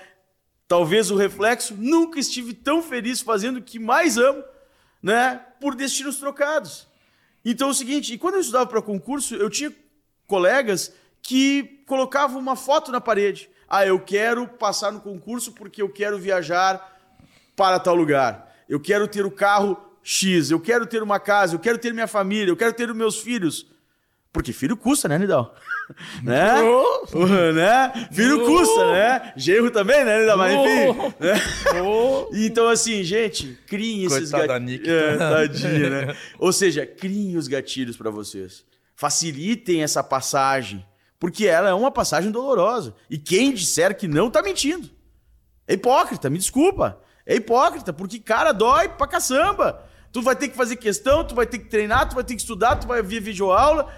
[0.66, 4.42] Talvez o reflexo, nunca estive tão feliz fazendo o que mais amo,
[5.02, 5.40] né?
[5.60, 6.86] Por destinos trocados.
[7.44, 9.72] Então é o seguinte, e quando eu estudava para concurso, eu tinha
[10.26, 13.50] colegas que colocavam uma foto na parede.
[13.68, 16.93] Ah, eu quero passar no concurso porque eu quero viajar
[17.56, 18.52] para tal lugar.
[18.68, 22.06] Eu quero ter o carro X, eu quero ter uma casa, eu quero ter minha
[22.06, 23.66] família, eu quero ter os meus filhos.
[24.32, 25.54] Porque filho custa, né, Nidal?
[26.22, 26.60] né?
[26.60, 27.26] Oh.
[27.54, 28.08] né?
[28.10, 28.46] Filho oh.
[28.46, 29.32] custa, né?
[29.36, 30.36] Genro também, né, Nidal?
[30.36, 31.14] Mas enfim.
[31.20, 32.46] Né?
[32.46, 34.88] então, assim, gente, criem esses gatilhos.
[34.88, 36.16] É, tadinha, né?
[36.38, 38.64] Ou seja, criem os gatilhos para vocês.
[38.96, 40.84] Facilitem essa passagem.
[41.18, 42.94] Porque ela é uma passagem dolorosa.
[43.08, 44.90] E quem disser que não, tá mentindo.
[45.66, 47.00] É hipócrita, me desculpa.
[47.26, 49.84] É hipócrita, porque, cara, dói pra caçamba.
[50.12, 52.40] Tu vai ter que fazer questão, tu vai ter que treinar, tu vai ter que
[52.40, 53.92] estudar, tu vai ver videoaula.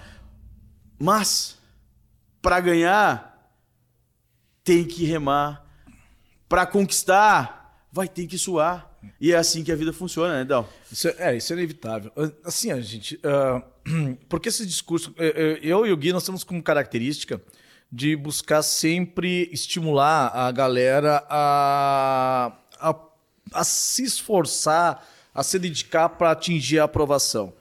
[0.99, 1.57] Mas,
[2.41, 3.51] para ganhar,
[4.63, 5.65] tem que remar.
[6.49, 8.97] Para conquistar, vai ter que suar.
[9.19, 10.67] E é assim que a vida funciona, né, Dal?
[10.91, 12.11] Isso é, é, isso é inevitável.
[12.43, 13.15] Assim, a gente.
[13.17, 15.13] Uh, porque esse discurso.
[15.61, 17.41] Eu e o Gui, nós temos como característica
[17.91, 22.93] de buscar sempre estimular a galera a, a,
[23.53, 27.53] a se esforçar, a se dedicar para atingir a aprovação.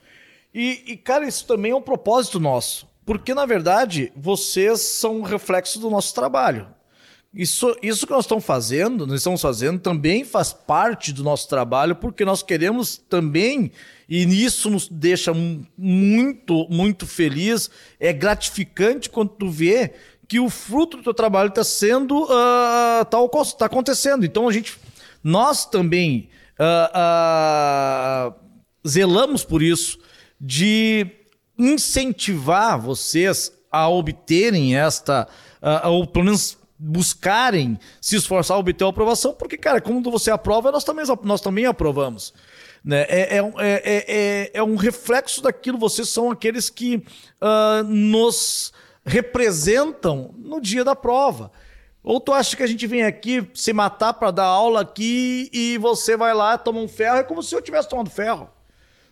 [0.55, 2.88] E, e, cara, isso também é um propósito nosso.
[3.05, 6.66] Porque, na verdade, vocês são um reflexo do nosso trabalho.
[7.37, 11.94] Isso, isso que nós estamos fazendo, nós estamos fazendo, também faz parte do nosso trabalho,
[11.94, 13.70] porque nós queremos também,
[14.09, 15.35] e isso nos deixa
[15.77, 17.70] muito, muito feliz,
[18.01, 19.92] é gratificante quando tu vê
[20.27, 24.25] que o fruto do teu trabalho está sendo, uh, tá, acontecendo.
[24.25, 24.79] Então a gente,
[25.27, 26.29] nós também
[26.61, 28.35] uh, uh,
[28.87, 29.99] zelamos por isso,
[30.41, 31.05] de
[31.59, 35.27] incentivar vocês a obterem esta,
[35.85, 40.71] ou pelo menos buscarem se esforçar a obter a aprovação, porque, cara, quando você aprova,
[40.71, 42.33] nós também, nós também aprovamos.
[42.85, 43.05] Né?
[43.09, 47.03] É, é, é, é, é um reflexo daquilo, vocês são aqueles que
[47.43, 48.73] uh, nos
[49.05, 51.51] representam no dia da prova.
[52.07, 55.77] Ou tu acha que a gente vem aqui se matar para dar aula aqui e
[55.79, 58.49] você vai lá toma um ferro, é como se eu tivesse tomado ferro.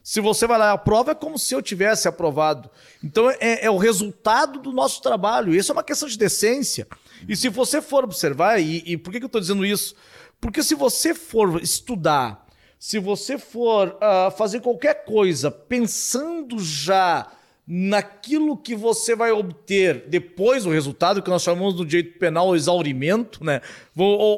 [0.01, 2.71] Se você vai lá e aprova, é como se eu tivesse aprovado.
[3.03, 5.53] Então é, é o resultado do nosso trabalho.
[5.53, 6.87] Isso é uma questão de decência.
[7.29, 9.97] E se você for observar, e, e por que, que eu estou dizendo isso?
[10.41, 12.47] Porque se você for estudar,
[12.79, 17.27] se você for uh, fazer qualquer coisa pensando já
[17.67, 23.43] naquilo que você vai obter depois do resultado, que nós chamamos do direito penal exaurimento,
[23.43, 23.61] né?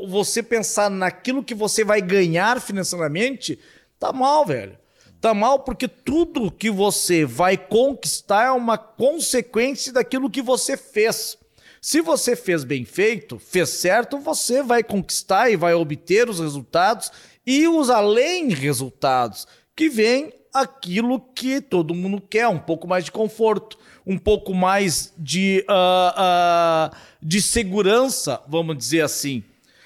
[0.09, 3.59] Você pensar naquilo que você vai ganhar financeiramente,
[3.99, 4.79] tá mal, velho.
[5.21, 11.37] Tá mal porque tudo que você vai conquistar é uma consequência daquilo que você fez.
[11.81, 17.11] Se você fez bem feito, fez certo, você vai conquistar e vai obter os resultados
[17.47, 23.13] e os além resultados, que vem aquilo que todo mundo quer, um pouco mais de
[23.13, 29.43] conforto, um pouco mais de, uh, uh, de segurança, vamos dizer assim.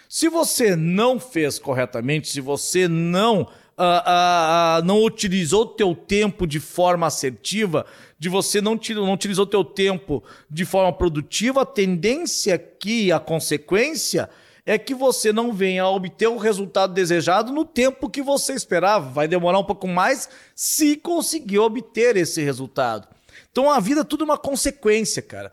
[0.09, 3.49] Se você não fez corretamente, se você não
[3.81, 7.87] uh, não utilizou o teu tempo de forma assertiva,
[8.19, 13.19] de você não, não utilizou o teu tempo de forma produtiva, a tendência que a
[13.19, 14.29] consequência
[14.65, 19.11] é que você não venha a obter o resultado desejado no tempo que você esperava.
[19.11, 23.09] Vai demorar um pouco mais se conseguir obter esse resultado.
[23.51, 25.53] Então a vida é tudo uma consequência, cara.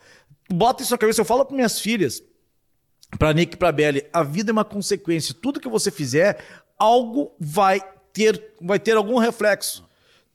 [0.50, 2.24] Bota isso na cabeça, eu falo para minhas filhas,
[3.18, 5.34] para Nick e para Belly, a vida é uma consequência.
[5.34, 6.38] Tudo que você fizer,
[6.78, 7.82] algo vai
[8.14, 9.88] ter, vai ter algum reflexo.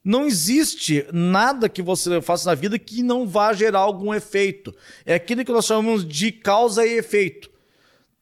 [0.04, 4.74] Não existe nada que você faça na vida que não vá gerar algum efeito.
[5.06, 7.51] É aquilo que nós chamamos de causa e efeito.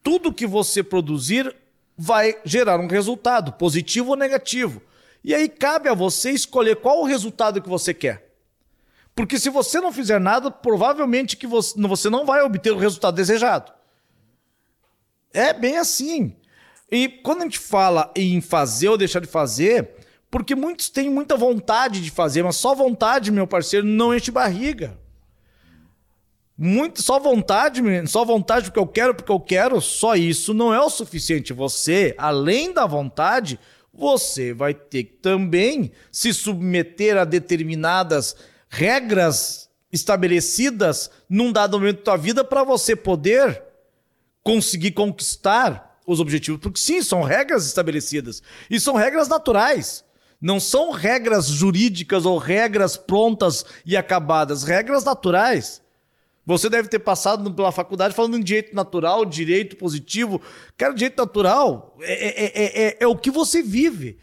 [0.03, 1.55] Tudo que você produzir
[1.97, 4.81] vai gerar um resultado, positivo ou negativo.
[5.23, 8.31] E aí cabe a você escolher qual o resultado que você quer.
[9.15, 11.77] Porque se você não fizer nada, provavelmente que você,
[12.09, 13.71] não vai obter o resultado desejado.
[15.33, 16.35] É bem assim.
[16.89, 19.91] E quando a gente fala em fazer ou deixar de fazer,
[20.29, 24.97] porque muitos têm muita vontade de fazer, mas só vontade, meu parceiro, não enche barriga.
[26.63, 30.79] Muito, só vontade, só vontade porque eu quero, porque eu quero, só isso não é
[30.79, 31.53] o suficiente.
[31.53, 33.59] Você, além da vontade,
[33.91, 38.35] você vai ter que também se submeter a determinadas
[38.69, 43.59] regras estabelecidas num dado momento da tua vida para você poder
[44.43, 50.05] conseguir conquistar os objetivos, porque sim, são regras estabelecidas e são regras naturais.
[50.39, 55.80] Não são regras jurídicas ou regras prontas e acabadas, regras naturais.
[56.51, 60.41] Você deve ter passado pela faculdade falando em direito natural, direito positivo.
[60.75, 64.17] Cara, direito natural é, é, é, é o que você vive.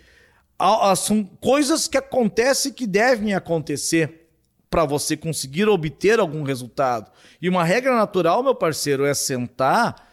[0.96, 4.28] São coisas que acontecem que devem acontecer
[4.68, 7.10] para você conseguir obter algum resultado.
[7.40, 10.06] E uma regra natural, meu parceiro, é sentar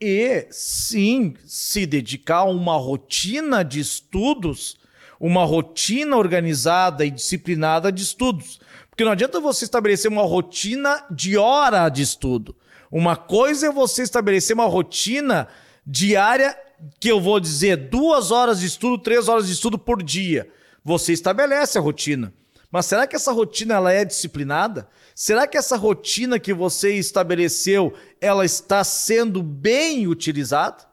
[0.00, 4.76] e sim se dedicar a uma rotina de estudos,
[5.18, 8.60] uma rotina organizada e disciplinada de estudos.
[8.96, 12.56] Porque não adianta você estabelecer uma rotina de hora de estudo.
[12.90, 15.48] Uma coisa é você estabelecer uma rotina
[15.86, 16.56] diária,
[16.98, 20.50] que eu vou dizer duas horas de estudo, três horas de estudo por dia.
[20.82, 22.32] Você estabelece a rotina.
[22.70, 24.88] Mas será que essa rotina ela é disciplinada?
[25.14, 30.84] Será que essa rotina que você estabeleceu, ela está sendo bem utilizada?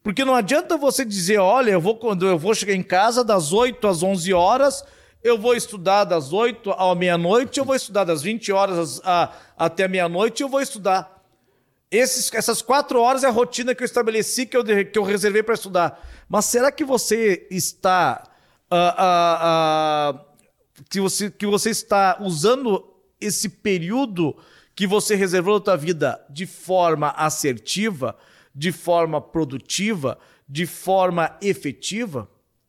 [0.00, 3.52] Porque não adianta você dizer, olha, eu vou quando eu vou chegar em casa das
[3.52, 4.84] 8 às 11 horas,
[5.24, 9.88] eu vou estudar das 8 à meia-noite, eu vou estudar das 20 horas a, até
[9.88, 11.24] meia-noite, eu vou estudar.
[11.90, 15.42] Esses, essas quatro horas é a rotina que eu estabeleci, que eu, que eu reservei
[15.42, 15.98] para estudar.
[16.28, 18.28] Mas será que você está.
[18.70, 20.24] Uh, uh, uh,
[20.90, 22.84] que, você, que você está usando
[23.18, 24.36] esse período
[24.74, 28.16] que você reservou a tua vida de forma assertiva,
[28.54, 32.28] de forma produtiva, de forma efetiva,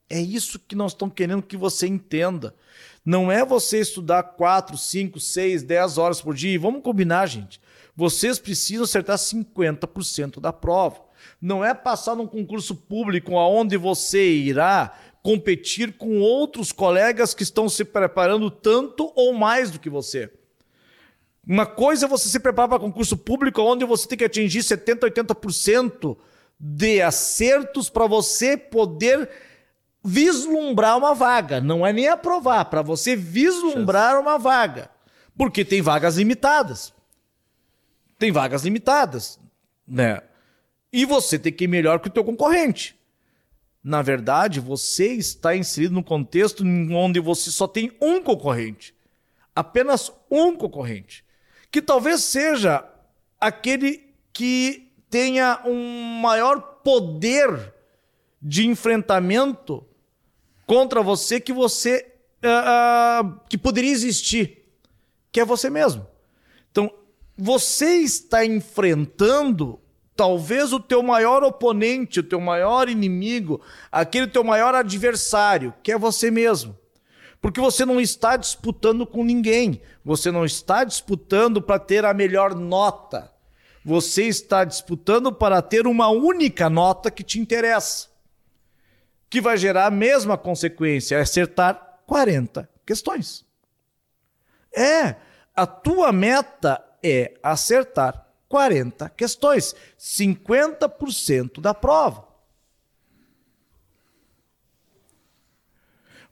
[0.09, 2.55] é isso que nós estamos querendo que você entenda.
[3.03, 6.53] Não é você estudar 4, 5, 6, 10 horas por dia.
[6.53, 7.59] E vamos combinar, gente.
[7.95, 11.01] Vocês precisam acertar 50% da prova.
[11.41, 17.67] Não é passar num concurso público onde você irá competir com outros colegas que estão
[17.67, 20.31] se preparando tanto ou mais do que você.
[21.47, 25.07] Uma coisa é você se preparar para concurso público onde você tem que atingir 70,
[25.09, 26.17] 80%
[26.59, 29.29] de acertos para você poder
[30.05, 31.59] vislumbrar uma vaga.
[31.59, 34.89] Não é nem aprovar, para você vislumbrar uma vaga.
[35.35, 36.93] Porque tem vagas limitadas.
[38.19, 39.39] Tem vagas limitadas,
[39.87, 40.21] né?
[40.93, 42.95] E você tem que ir melhor que o teu concorrente.
[43.83, 48.95] Na verdade, você está inserido num contexto onde você só tem um concorrente.
[49.55, 51.25] Apenas um concorrente
[51.71, 52.87] que talvez seja
[53.39, 57.73] aquele que tenha um maior poder
[58.41, 59.85] de enfrentamento
[60.65, 64.65] contra você que você uh, que poderia existir,
[65.31, 66.05] que é você mesmo.
[66.71, 66.91] Então,
[67.37, 69.79] você está enfrentando
[70.15, 75.97] talvez o teu maior oponente, o teu maior inimigo, aquele teu maior adversário, que é
[75.97, 76.77] você mesmo.
[77.41, 79.79] Porque você não está disputando com ninguém.
[80.03, 83.31] Você não está disputando para ter a melhor nota.
[83.83, 88.07] Você está disputando para ter uma única nota que te interessa.
[89.29, 93.45] Que vai gerar a mesma consequência, acertar 40 questões.
[94.75, 95.15] É,
[95.55, 102.27] a tua meta é acertar 40 questões, 50% da prova.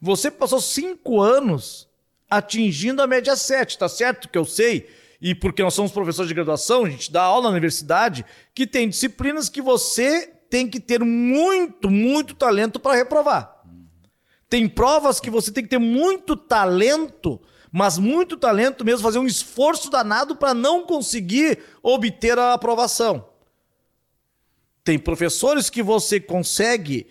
[0.00, 1.88] Você passou cinco anos
[2.28, 6.34] atingindo a média 7, tá certo que eu sei, e porque nós somos professores de
[6.34, 11.02] graduação, a gente dá aula na universidade, que tem disciplinas que você tem que ter
[11.02, 13.60] muito, muito talento para reprovar.
[14.48, 19.26] Tem provas que você tem que ter muito talento, mas muito talento mesmo, fazer um
[19.26, 23.28] esforço danado para não conseguir obter a aprovação.
[24.84, 27.08] Tem professores que você consegue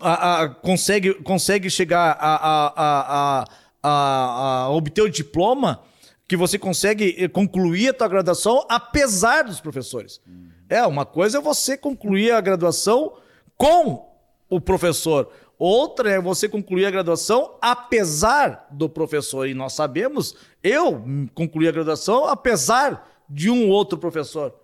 [0.00, 3.44] a, a, consegue, consegue chegar a,
[3.82, 5.82] a, obter o diploma,
[6.26, 10.22] que você consegue eh, concluir a tua graduação apesar dos professores.
[10.26, 10.57] Uhum.
[10.68, 13.16] É, uma coisa é você concluir a graduação
[13.56, 14.08] com
[14.48, 15.32] o professor.
[15.58, 19.48] Outra é você concluir a graduação apesar do professor.
[19.48, 21.04] E nós sabemos, eu
[21.34, 24.54] concluí a graduação apesar de um outro professor.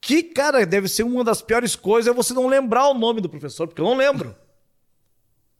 [0.00, 3.28] Que, cara, deve ser uma das piores coisas é você não lembrar o nome do
[3.28, 4.36] professor, porque eu não lembro.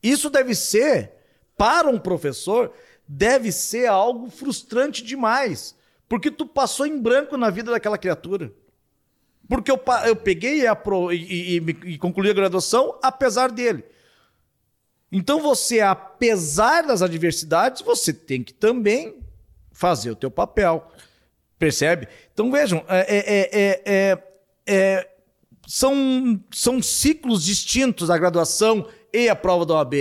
[0.03, 1.13] Isso deve ser,
[1.57, 2.73] para um professor,
[3.07, 5.77] deve ser algo frustrante demais.
[6.13, 8.53] Porque tu passou em branco na vida daquela criatura.
[9.49, 10.67] Porque eu, eu peguei e,
[11.15, 13.83] e, e, e concluí a graduação apesar dele.
[15.11, 19.23] Então você, apesar das adversidades, você tem que também
[19.73, 20.87] fazer o teu papel.
[21.59, 22.07] Percebe?
[22.35, 24.23] Então vejam, é, é, é, é
[24.67, 25.09] é,
[25.67, 29.95] são, são ciclos distintos a graduação e a prova da OAB.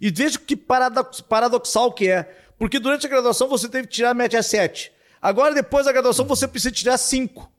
[0.00, 2.32] E veja que paradox, paradoxal que é.
[2.56, 4.94] Porque durante a graduação você teve que tirar a média 7.
[5.26, 7.50] Agora, depois da graduação, você precisa tirar 5.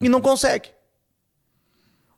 [0.00, 0.70] E não consegue.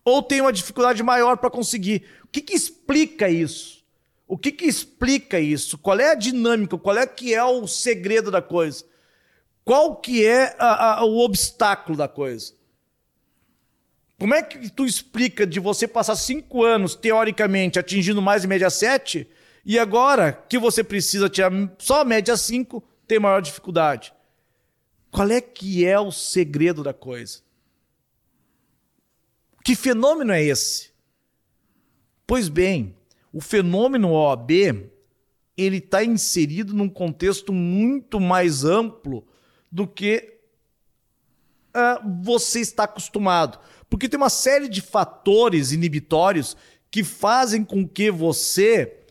[0.05, 2.07] Ou tem uma dificuldade maior para conseguir.
[2.23, 3.85] O que, que explica isso?
[4.29, 5.77] O que, que explica isso?
[5.77, 6.79] Qual é a dinâmica?
[6.79, 8.85] Qual é que é o segredo da coisa?
[9.65, 12.55] Qual que é a, a, o obstáculo da coisa?
[14.21, 18.71] Como é que tu explica de você passar cinco anos, teoricamente, atingindo mais de média
[18.71, 19.29] 7,
[19.65, 24.15] e agora que você precisa tirar só média 5, tem maior dificuldade?
[25.17, 27.41] Qual é que é o segredo da coisa?
[29.65, 30.91] Que fenômeno é esse?
[32.27, 32.95] Pois bem,
[33.33, 34.51] o fenômeno OAB
[35.57, 39.27] ele está inserido num contexto muito mais amplo
[39.73, 40.39] do que
[41.75, 43.59] uh, você está acostumado.
[43.89, 46.59] Porque tem uma série de fatores inibitórios
[46.91, 49.06] que fazem com que você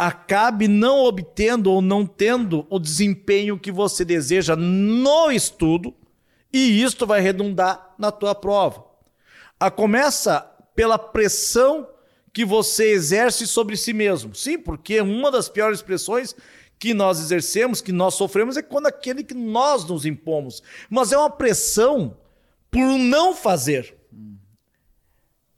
[0.00, 5.94] acabe não obtendo ou não tendo o desempenho que você deseja no estudo,
[6.50, 8.82] e isto vai redundar na tua prova.
[9.58, 10.40] A começa
[10.74, 11.86] pela pressão
[12.32, 14.34] que você exerce sobre si mesmo.
[14.34, 16.34] Sim, porque uma das piores pressões
[16.78, 20.62] que nós exercemos, que nós sofremos, é quando aquele que nós nos impomos.
[20.88, 22.16] Mas é uma pressão
[22.70, 23.94] por não fazer.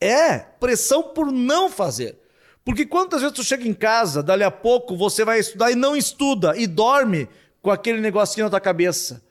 [0.01, 2.22] É pressão por não fazer.
[2.65, 5.97] Porque quantas vezes tu chega em casa, dali a pouco você vai estudar e não
[5.97, 7.29] estuda e dorme
[7.61, 9.23] com aquele negocinho na tua cabeça.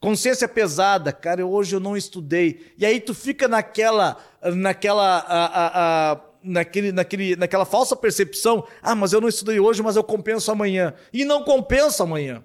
[0.00, 2.72] Consciência pesada, cara, hoje eu não estudei.
[2.78, 4.16] E aí tu fica naquela,
[4.54, 9.82] naquela, a, a, a, naquele, naquele, naquela falsa percepção, ah, mas eu não estudei hoje,
[9.82, 10.94] mas eu compenso amanhã.
[11.12, 12.44] E não compensa amanhã.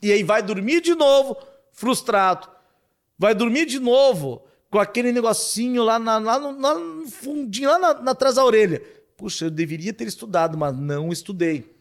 [0.00, 1.36] E aí vai dormir de novo,
[1.72, 2.48] frustrado.
[3.18, 7.78] Vai dormir de novo com aquele negocinho lá, na, lá, no, lá no fundinho, lá
[7.78, 8.82] na, na, atrás da orelha.
[9.16, 11.74] Puxa, eu deveria ter estudado, mas não estudei.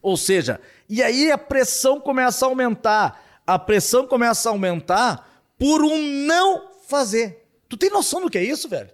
[0.00, 5.82] Ou seja, e aí a pressão começa a aumentar a pressão começa a aumentar por
[5.82, 7.48] um não fazer.
[7.66, 8.90] Tu tem noção do que é isso, velho?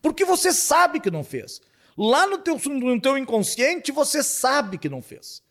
[0.00, 1.60] Porque você sabe que não fez.
[1.98, 5.42] Lá no teu, no teu inconsciente, você sabe que não fez.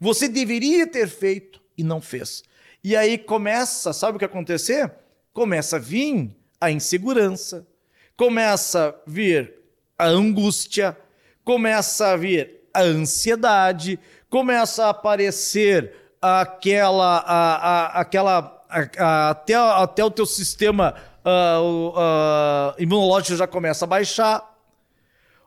[0.00, 2.42] Você deveria ter feito e não fez.
[2.82, 4.90] E aí começa, sabe o que acontecer?
[5.34, 7.68] Começa a vir a insegurança,
[8.16, 9.57] começa a vir
[9.98, 10.96] a angústia,
[11.44, 13.98] começa a vir a ansiedade,
[14.30, 15.92] começa a aparecer
[16.22, 20.94] aquela, a, a, aquela a, até, até o teu sistema
[21.24, 24.56] uh, uh, imunológico já começa a baixar.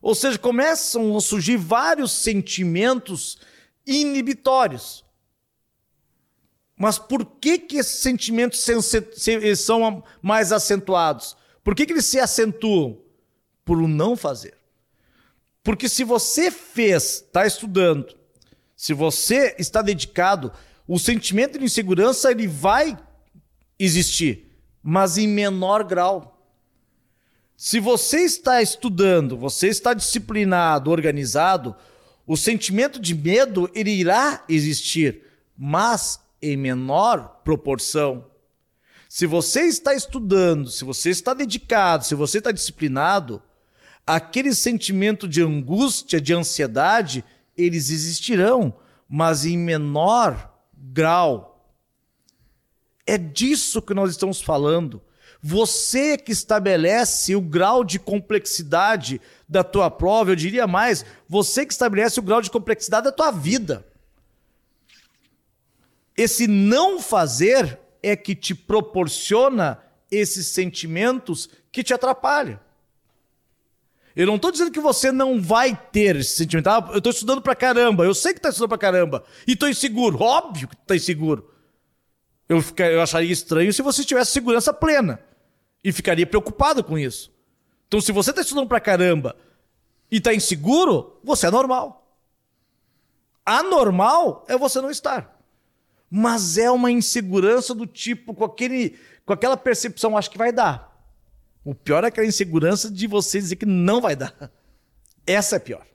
[0.01, 3.37] Ou seja, começam a surgir vários sentimentos
[3.85, 5.05] inibitórios.
[6.75, 8.65] Mas por que, que esses sentimentos
[9.57, 11.37] são mais acentuados?
[11.63, 12.97] Por que, que eles se acentuam?
[13.63, 14.55] Por o não fazer.
[15.63, 18.15] Porque se você fez, está estudando,
[18.75, 20.51] se você está dedicado,
[20.87, 22.97] o sentimento de insegurança ele vai
[23.77, 24.47] existir,
[24.81, 26.31] mas em menor grau.
[27.55, 31.75] Se você está estudando, você está disciplinado, organizado,
[32.25, 35.23] o sentimento de medo ele irá existir,
[35.55, 38.25] mas em menor proporção.
[39.07, 43.43] Se você está estudando, se você está dedicado, se você está disciplinado,
[44.05, 47.23] aquele sentimento de angústia, de ansiedade,
[47.57, 48.73] eles existirão,
[49.07, 51.75] mas em menor grau.
[53.05, 55.01] É disso que nós estamos falando.
[55.41, 61.73] Você que estabelece o grau de complexidade da tua prova, eu diria mais, você que
[61.73, 63.85] estabelece o grau de complexidade da tua vida.
[66.15, 69.79] Esse não fazer é que te proporciona
[70.11, 72.59] esses sentimentos que te atrapalham.
[74.15, 76.67] Eu não estou dizendo que você não vai ter esse sentimento.
[76.67, 78.03] Ah, eu estou estudando pra caramba.
[78.03, 79.23] Eu sei que está estudando pra caramba.
[79.47, 80.21] E estou inseguro.
[80.21, 81.49] Óbvio que está inseguro.
[82.47, 85.19] Eu, ficaria, eu acharia estranho se você tivesse segurança plena.
[85.83, 87.31] E ficaria preocupado com isso.
[87.87, 89.35] Então, se você está estudando pra caramba
[90.11, 92.01] e está inseguro, você é normal.
[93.45, 95.39] Anormal é você não estar.
[96.09, 100.90] Mas é uma insegurança do tipo, com, aquele, com aquela percepção, acho que vai dar.
[101.63, 104.51] O pior é aquela insegurança de você dizer que não vai dar.
[105.25, 105.85] Essa é pior.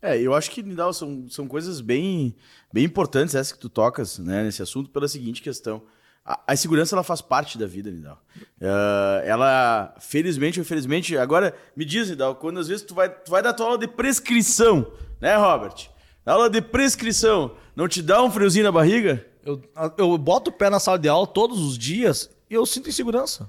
[0.00, 2.34] É, eu acho que, Nidal, são, são coisas bem,
[2.72, 5.82] bem importantes essas que tu tocas né, nesse assunto pela seguinte questão.
[6.24, 8.22] A, a insegurança, ela faz parte da vida, Nidal.
[8.60, 11.16] Uh, ela, felizmente ou infelizmente...
[11.16, 13.88] Agora, me diz, Nidal, quando às vezes tu vai, tu vai dar tua aula de
[13.88, 15.90] prescrição, né, Robert?
[16.24, 19.26] Na aula de prescrição, não te dá um friozinho na barriga?
[19.44, 19.62] Eu,
[19.96, 23.48] eu boto o pé na sala de aula todos os dias e eu sinto insegurança.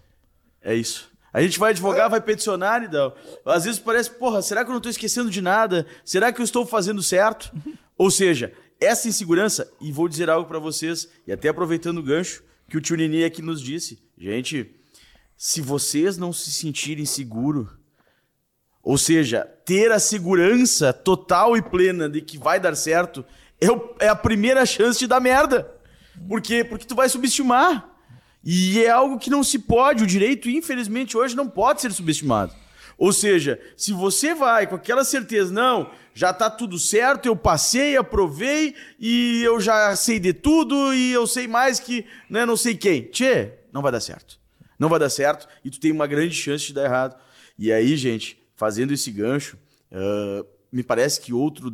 [0.62, 1.10] É isso.
[1.34, 3.14] A gente vai advogar, vai peticionar, então.
[3.46, 5.86] Às vezes parece, porra, será que eu não estou esquecendo de nada?
[6.04, 7.52] Será que eu estou fazendo certo?
[7.98, 12.44] Ou seja, essa insegurança, e vou dizer algo para vocês, e até aproveitando o gancho
[12.70, 14.00] que o tio Nini aqui nos disse.
[14.18, 14.76] Gente,
[15.36, 17.70] se vocês não se sentirem seguros,
[18.84, 23.26] ou seja, ter a segurança total e plena de que vai dar certo,
[23.60, 25.70] é, o, é a primeira chance de dar merda.
[26.28, 26.64] Por quê?
[26.64, 27.97] Porque tu vai subestimar.
[28.44, 32.54] E é algo que não se pode, o direito, infelizmente, hoje não pode ser subestimado.
[32.98, 37.96] Ou seja, se você vai com aquela certeza, não, já está tudo certo, eu passei,
[37.96, 42.76] aprovei e eu já sei de tudo e eu sei mais que né, não sei
[42.76, 43.04] quem.
[43.04, 44.40] Tchê, não vai dar certo.
[44.80, 47.16] Não vai dar certo e tu tem uma grande chance de dar errado.
[47.58, 49.58] E aí, gente, fazendo esse gancho,
[49.92, 51.72] uh, me parece que outro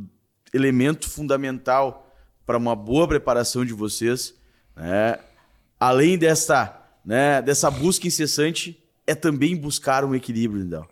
[0.54, 2.14] elemento fundamental
[2.46, 4.36] para uma boa preparação de vocês
[4.76, 5.18] né,
[5.84, 10.88] além dessa, né, dessa busca incessante, é também buscar um equilíbrio, então.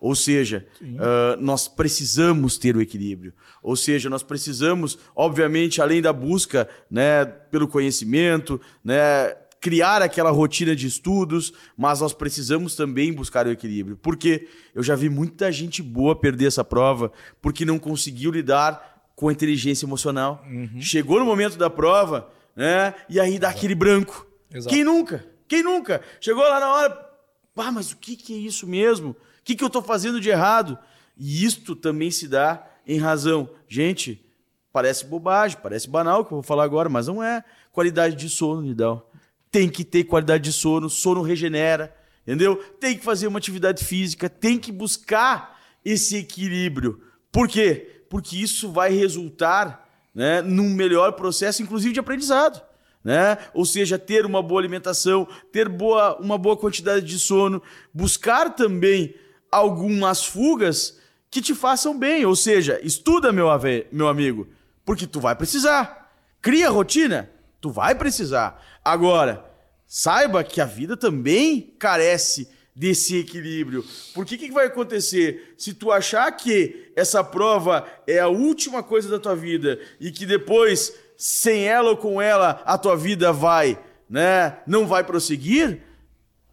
[0.00, 3.32] Ou seja, uh, nós precisamos ter o equilíbrio.
[3.62, 10.74] Ou seja, nós precisamos, obviamente, além da busca né, pelo conhecimento, né, criar aquela rotina
[10.74, 13.96] de estudos, mas nós precisamos também buscar o equilíbrio.
[13.96, 19.28] Porque eu já vi muita gente boa perder essa prova porque não conseguiu lidar com
[19.28, 20.44] a inteligência emocional.
[20.50, 20.80] Uhum.
[20.80, 24.31] Chegou no momento da prova, né, e aí dá aquele branco.
[24.52, 24.74] Exato.
[24.74, 25.24] Quem nunca?
[25.48, 26.02] Quem nunca?
[26.20, 27.10] Chegou lá na hora,
[27.56, 29.10] ah, mas o que, que é isso mesmo?
[29.10, 30.78] O que, que eu estou fazendo de errado?
[31.16, 33.50] E isto também se dá em razão.
[33.68, 34.24] Gente,
[34.72, 37.44] Parece bobagem, parece banal o que eu vou falar agora, mas não é.
[37.70, 39.10] Qualidade de sono, Nidal.
[39.50, 42.56] Tem que ter qualidade de sono, sono regenera, entendeu?
[42.80, 47.02] Tem que fazer uma atividade física, tem que buscar esse equilíbrio.
[47.30, 48.04] Por quê?
[48.08, 52.62] Porque isso vai resultar né, num melhor processo, inclusive de aprendizado.
[53.04, 53.36] Né?
[53.52, 59.14] Ou seja, ter uma boa alimentação, ter boa, uma boa quantidade de sono, buscar também
[59.50, 60.98] algumas fugas
[61.30, 62.24] que te façam bem.
[62.24, 64.46] Ou seja, estuda, meu, ave, meu amigo,
[64.84, 66.12] porque tu vai precisar.
[66.40, 67.30] Cria rotina,
[67.60, 68.62] tu vai precisar.
[68.84, 69.44] Agora,
[69.86, 73.84] saiba que a vida também carece desse equilíbrio.
[74.14, 75.54] Porque o que, que vai acontecer?
[75.58, 80.24] Se tu achar que essa prova é a última coisa da tua vida e que
[80.24, 80.92] depois,
[81.24, 83.78] sem ela ou com ela, a tua vida vai,
[84.10, 85.80] né, não vai prosseguir,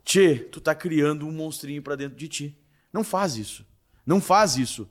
[0.06, 2.58] tchê, tu tá criando um monstrinho para dentro de ti.
[2.94, 3.66] Não faz isso.
[4.06, 4.88] Não faz isso.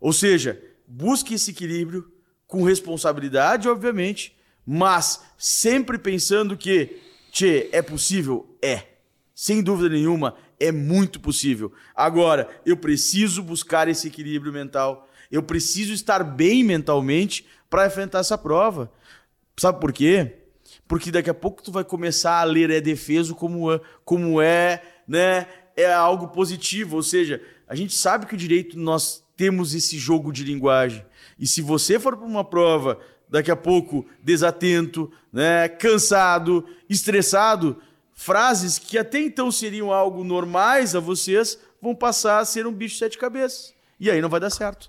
[0.00, 2.10] Ou seja, busque esse equilíbrio
[2.48, 7.00] com responsabilidade, obviamente, mas sempre pensando que,
[7.30, 8.58] tchê, é possível?
[8.60, 8.86] É.
[9.32, 11.72] Sem dúvida nenhuma, é muito possível.
[11.94, 15.08] Agora, eu preciso buscar esse equilíbrio mental.
[15.30, 18.92] Eu preciso estar bem mentalmente para enfrentar essa prova.
[19.56, 20.40] Sabe por quê?
[20.86, 24.82] Porque daqui a pouco tu vai começar a ler é defeso como é, como é,
[25.08, 25.46] né?
[25.74, 30.30] É algo positivo, ou seja, a gente sabe que o direito nós temos esse jogo
[30.30, 31.02] de linguagem.
[31.38, 37.80] E se você for para uma prova daqui a pouco desatento, né, cansado, estressado,
[38.12, 42.96] frases que até então seriam algo normais a vocês vão passar a ser um bicho
[42.96, 43.72] de sete cabeças.
[43.98, 44.88] E aí não vai dar certo.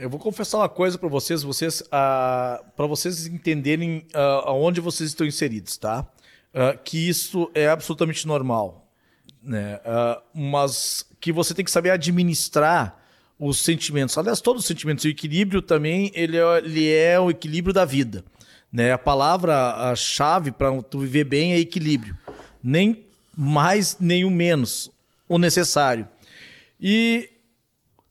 [0.00, 5.10] Eu vou confessar uma coisa para vocês, vocês uh, para vocês entenderem uh, aonde vocês
[5.10, 6.08] estão inseridos, tá?
[6.54, 8.90] Uh, que isso é absolutamente normal,
[9.42, 9.76] né?
[9.76, 12.98] Uh, mas que você tem que saber administrar
[13.38, 14.16] os sentimentos.
[14.16, 15.04] Aliás, todos os sentimentos.
[15.04, 18.24] O equilíbrio também ele é, ele é o equilíbrio da vida.
[18.72, 18.92] Né?
[18.92, 22.16] A palavra a chave para tu viver bem é equilíbrio.
[22.62, 23.04] Nem
[23.36, 24.90] mais, nem o menos.
[25.28, 26.08] O necessário.
[26.80, 27.28] E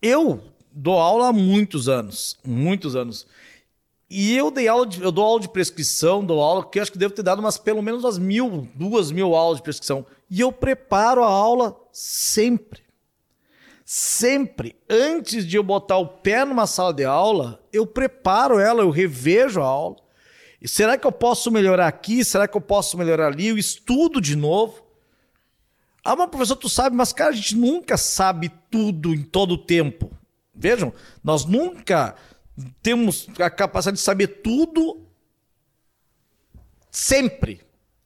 [0.04, 0.44] eu
[0.80, 2.38] dou aula há muitos anos.
[2.46, 3.28] Muitos anos.
[4.10, 6.98] E eu dei aula de, eu dou aula de prescrição, dou aula, que acho que
[6.98, 10.06] devo ter dado umas pelo menos umas mil, duas mil aulas de prescrição.
[10.30, 12.82] E eu preparo a aula sempre.
[13.86, 18.90] Sempre, antes de eu botar o pé numa sala de aula, eu preparo ela, eu
[18.90, 19.98] revejo a aula.
[20.62, 22.24] E será que eu posso melhorar aqui?
[22.24, 23.48] Será que eu posso melhorar ali?
[23.48, 24.84] Eu estudo de novo.
[26.04, 29.58] Ah, mas professor, tu sabe, mas cara, a gente nunca sabe tudo em todo o
[29.58, 30.19] tempo.
[30.60, 30.93] Vejam,
[31.24, 32.16] nós nunca
[32.84, 35.07] temos a capacidade de saber tudo
[36.91, 37.62] sempre,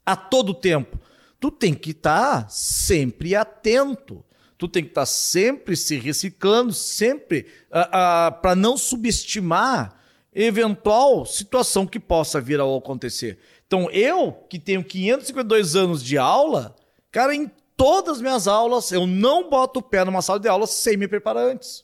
[0.05, 0.99] a todo tempo.
[1.39, 4.23] Tu tem que estar sempre atento.
[4.55, 9.99] Tu tem que estar sempre se reciclando, sempre uh, uh, para não subestimar
[10.33, 13.39] eventual situação que possa vir a acontecer.
[13.65, 16.75] Então, eu, que tenho 552 anos de aula,
[17.11, 20.67] cara, em todas as minhas aulas, eu não boto o pé numa sala de aula
[20.67, 21.83] sem me preparar antes.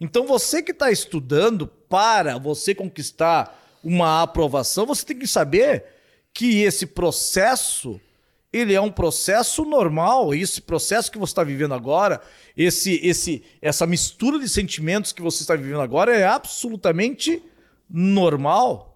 [0.00, 5.84] Então, você que está estudando, para você conquistar uma aprovação, você tem que saber
[6.34, 8.00] que esse processo
[8.52, 10.34] ele é um processo normal.
[10.34, 12.20] Esse processo que você está vivendo agora,
[12.56, 17.42] esse, esse, essa mistura de sentimentos que você está vivendo agora é absolutamente
[17.88, 18.92] normal.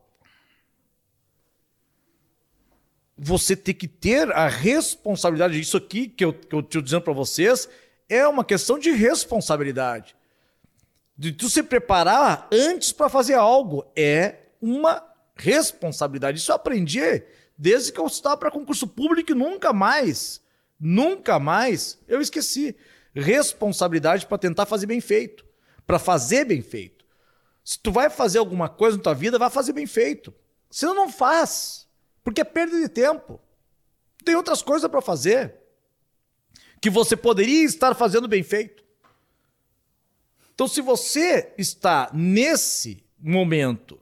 [3.17, 5.61] Você tem que ter a responsabilidade.
[5.61, 7.69] Isso aqui que eu estou dizendo para vocês
[8.09, 10.17] é uma questão de responsabilidade.
[11.21, 13.85] De tu se preparar antes para fazer algo.
[13.95, 15.07] É uma
[15.37, 16.39] responsabilidade.
[16.39, 17.23] Isso eu aprendi
[17.59, 20.41] desde que eu estava para concurso público e nunca mais,
[20.81, 22.75] nunca mais eu esqueci.
[23.15, 25.45] Responsabilidade para tentar fazer bem feito,
[25.87, 27.05] para fazer bem feito.
[27.63, 30.33] Se tu vai fazer alguma coisa na tua vida, vai fazer bem feito.
[30.71, 31.87] Senão não faz,
[32.25, 33.39] porque é perda de tempo.
[34.25, 35.55] Tem outras coisas para fazer
[36.81, 38.83] que você poderia estar fazendo bem feito.
[40.61, 43.99] Então, se você está nesse momento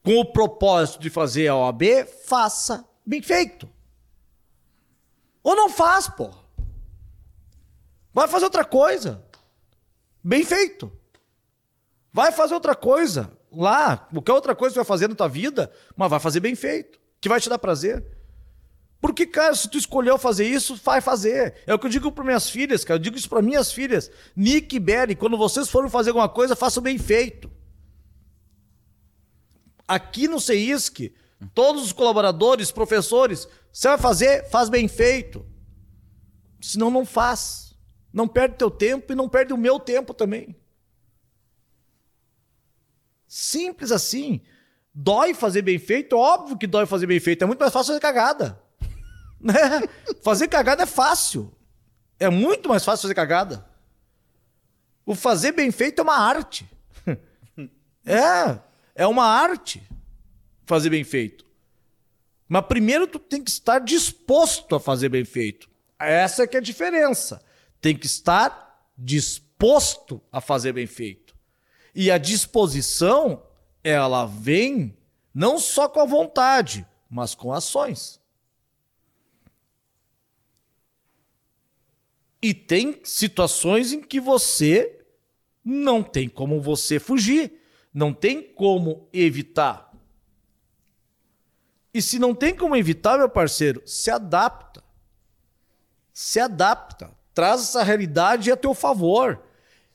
[0.00, 3.68] com o propósito de fazer a OAB, faça bem feito.
[5.42, 6.32] Ou não faz, pô.
[8.14, 9.20] Vai fazer outra coisa.
[10.22, 10.88] Bem feito.
[12.12, 16.08] Vai fazer outra coisa lá, qualquer outra coisa que vai fazer na tua vida, mas
[16.08, 18.06] vai fazer bem feito, que vai te dar prazer.
[19.00, 21.54] Porque, cara, se tu escolheu fazer isso, vai fazer.
[21.66, 22.98] É o que eu digo para minhas filhas, cara.
[22.98, 24.10] Eu digo isso para minhas filhas.
[24.34, 27.50] Nick e Berry, quando vocês forem fazer alguma coisa, façam bem feito.
[29.86, 31.14] Aqui no CEISC,
[31.54, 35.46] todos os colaboradores, professores, você vai fazer, faz bem feito.
[36.60, 37.76] Senão não faz.
[38.12, 40.56] Não perde teu tempo e não perde o meu tempo também.
[43.28, 44.40] Simples assim.
[44.92, 46.16] Dói fazer bem feito?
[46.16, 47.42] Óbvio que dói fazer bem feito.
[47.42, 48.67] É muito mais fácil fazer cagada.
[49.40, 49.54] Né?
[50.22, 51.52] Fazer cagada é fácil.
[52.18, 53.64] É muito mais fácil fazer cagada.
[55.06, 56.68] O fazer bem feito é uma arte.
[58.10, 58.58] É,
[58.94, 59.82] é uma arte
[60.64, 61.44] fazer bem feito.
[62.48, 65.68] Mas primeiro tu tem que estar disposto a fazer bem feito.
[65.98, 67.42] Essa é que é a diferença.
[67.82, 71.36] Tem que estar disposto a fazer bem feito.
[71.94, 73.42] E a disposição,
[73.84, 74.96] ela vem
[75.34, 78.17] não só com a vontade, mas com ações.
[82.40, 85.00] E tem situações em que você
[85.64, 87.52] não tem como você fugir,
[87.92, 89.92] não tem como evitar.
[91.92, 94.82] E se não tem como evitar, meu parceiro, se adapta.
[96.12, 97.10] Se adapta.
[97.34, 99.42] Traz essa realidade a teu favor.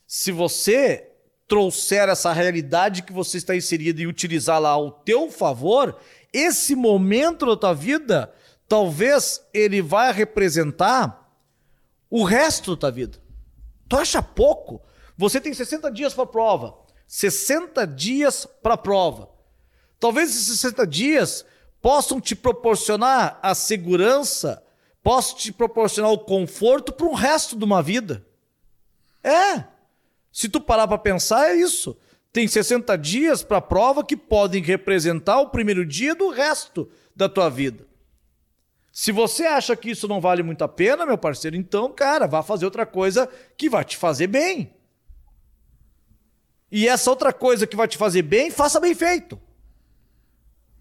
[0.06, 1.12] Se você
[1.48, 5.98] trouxer essa realidade que você está inserido e utilizá-la ao teu favor,
[6.32, 8.34] esse momento da tua vida,
[8.68, 11.23] talvez ele vai representar
[12.14, 13.18] o resto da tua vida.
[13.90, 14.80] Tu acha pouco?
[15.18, 16.78] Você tem 60 dias para a prova.
[17.08, 19.32] 60 dias para a prova.
[20.00, 21.44] Talvez esses 60 dias
[21.82, 24.64] possam te proporcionar a segurança,
[25.02, 28.24] possam te proporcionar o conforto para o resto de uma vida.
[29.24, 29.64] É.
[30.32, 31.98] Se tu parar para pensar, é isso.
[32.32, 37.28] Tem 60 dias para a prova que podem representar o primeiro dia do resto da
[37.28, 37.88] tua vida.
[38.94, 42.44] Se você acha que isso não vale muito a pena, meu parceiro, então, cara, vá
[42.44, 43.28] fazer outra coisa
[43.58, 44.72] que vai te fazer bem.
[46.72, 49.42] E essa outra coisa que vai te fazer bem, faça bem feito.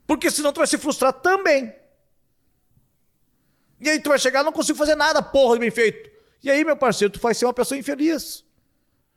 [0.06, 1.74] Porque senão tu vai se frustrar também.
[3.80, 6.10] E aí tu vai chegar, não consigo fazer nada, porra, bem feito.
[6.42, 8.44] E aí, meu parceiro, tu vai ser uma pessoa infeliz.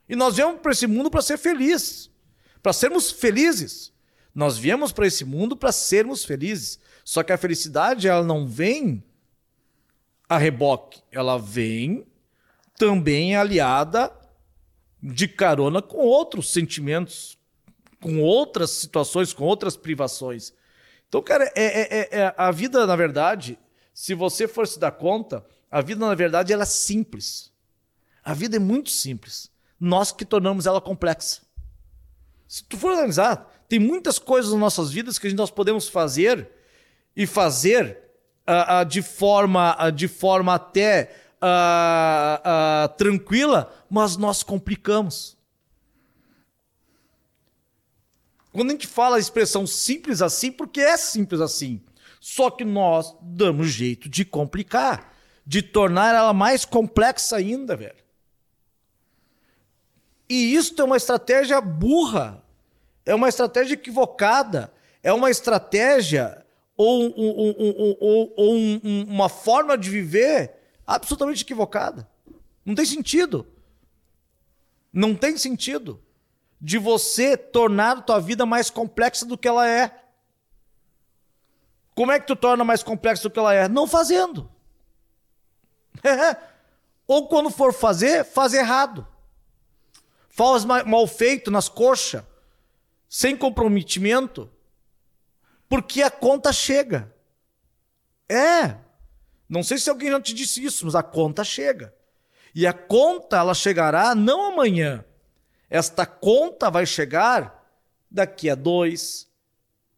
[0.08, 2.10] E nós viemos para esse mundo para ser feliz,
[2.64, 3.92] para sermos felizes.
[4.34, 6.80] Nós viemos para esse mundo para sermos felizes.
[7.06, 9.04] Só que a felicidade, ela não vem
[10.28, 12.04] a reboque, ela vem
[12.80, 14.12] também aliada
[15.02, 17.38] de carona com outros sentimentos,
[18.02, 20.52] com outras situações, com outras privações.
[21.08, 23.60] Então, cara, é, é, é, é, a vida, na verdade,
[23.94, 27.52] se você for se dar conta, a vida, na verdade, ela é simples.
[28.24, 29.52] A vida é muito simples.
[29.80, 31.44] Nós que tornamos ela complexa.
[32.48, 36.55] Se tu for analisar, tem muitas coisas nas nossas vidas que nós podemos fazer
[37.16, 38.06] e fazer
[38.48, 41.22] uh, uh, de, forma, uh, de forma até
[42.98, 45.38] tranquila, mas nós complicamos.
[48.52, 51.84] Quando a gente fala a expressão simples assim, porque é simples assim.
[52.20, 55.14] Só que nós damos jeito de complicar,
[55.46, 58.04] de tornar ela mais complexa ainda, velho.
[60.28, 62.44] E isso é uma estratégia burra,
[63.06, 66.44] é uma estratégia equivocada, é uma estratégia
[66.78, 68.56] ou, um, um, ou
[69.08, 70.54] uma forma de viver
[70.86, 72.08] absolutamente equivocada.
[72.66, 73.48] Não tem sentido.
[74.92, 76.02] Não tem sentido
[76.60, 80.04] de você tornar a tua vida mais complexa do que ela é.
[81.94, 83.68] Como é que tu torna mais complexa do que ela é?
[83.68, 84.50] Não fazendo.
[87.08, 89.08] Ou quando for fazer, faz errado.
[90.28, 92.24] Faz mal feito nas coxas,
[93.08, 94.52] sem comprometimento,
[95.76, 97.14] porque a conta chega.
[98.30, 98.78] É.
[99.50, 101.94] Não sei se alguém já te disse isso, mas a conta chega.
[102.56, 105.04] E a conta ela chegará não amanhã.
[105.70, 107.62] Esta conta vai chegar
[108.10, 109.28] daqui a dois,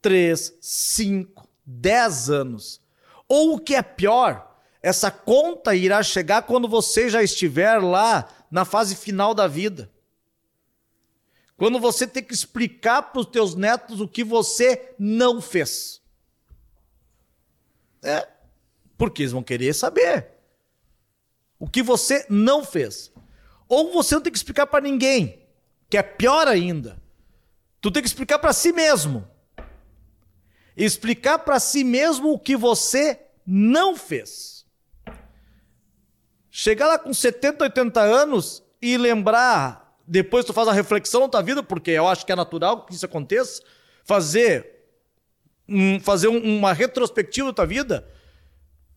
[0.01, 2.81] três, cinco, dez anos.
[3.29, 8.65] Ou o que é pior, essa conta irá chegar quando você já estiver lá na
[8.65, 9.91] fase final da vida.
[11.57, 15.99] Quando você tem que explicar para os teus netos o que você não fez.
[18.03, 18.27] É,
[18.95, 20.29] porque eles vão querer saber
[21.59, 23.11] o que você não fez.
[23.67, 25.45] Ou você não tem que explicar para ninguém,
[25.89, 27.01] que é pior ainda.
[27.81, 29.27] Tu tem que explicar para si mesmo.
[30.75, 34.65] Explicar para si mesmo o que você não fez.
[36.51, 41.41] Chegar lá com 70, 80 anos e lembrar depois tu faz a reflexão na tua
[41.41, 43.61] vida, porque eu acho que é natural que isso aconteça,
[44.05, 44.85] fazer,
[45.67, 48.07] um, fazer um, uma retrospectiva da tua vida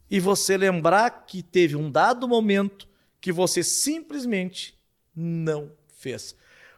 [0.09, 2.89] e você lembrar que teve um dado momento
[3.21, 4.79] que você simplesmente
[5.15, 6.37] não fez.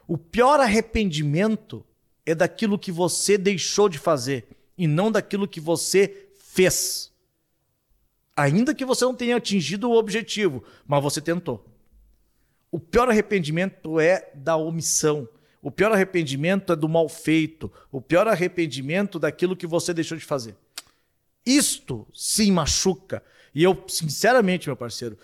[0.08, 1.84] O pior arrependimento
[2.24, 4.46] é daquilo que você deixou de fazer
[4.78, 7.12] e não daquilo que você fez.
[8.34, 11.71] Ainda que você não tenha atingido o objetivo, mas você tentou.
[12.72, 15.28] O pior arrependimento é da omissão.
[15.60, 17.70] O pior arrependimento é do mal feito.
[17.92, 20.56] O pior arrependimento daquilo que você deixou de fazer.
[21.44, 23.22] Isto sim machuca.
[23.54, 25.18] E eu, sinceramente, meu parceiro,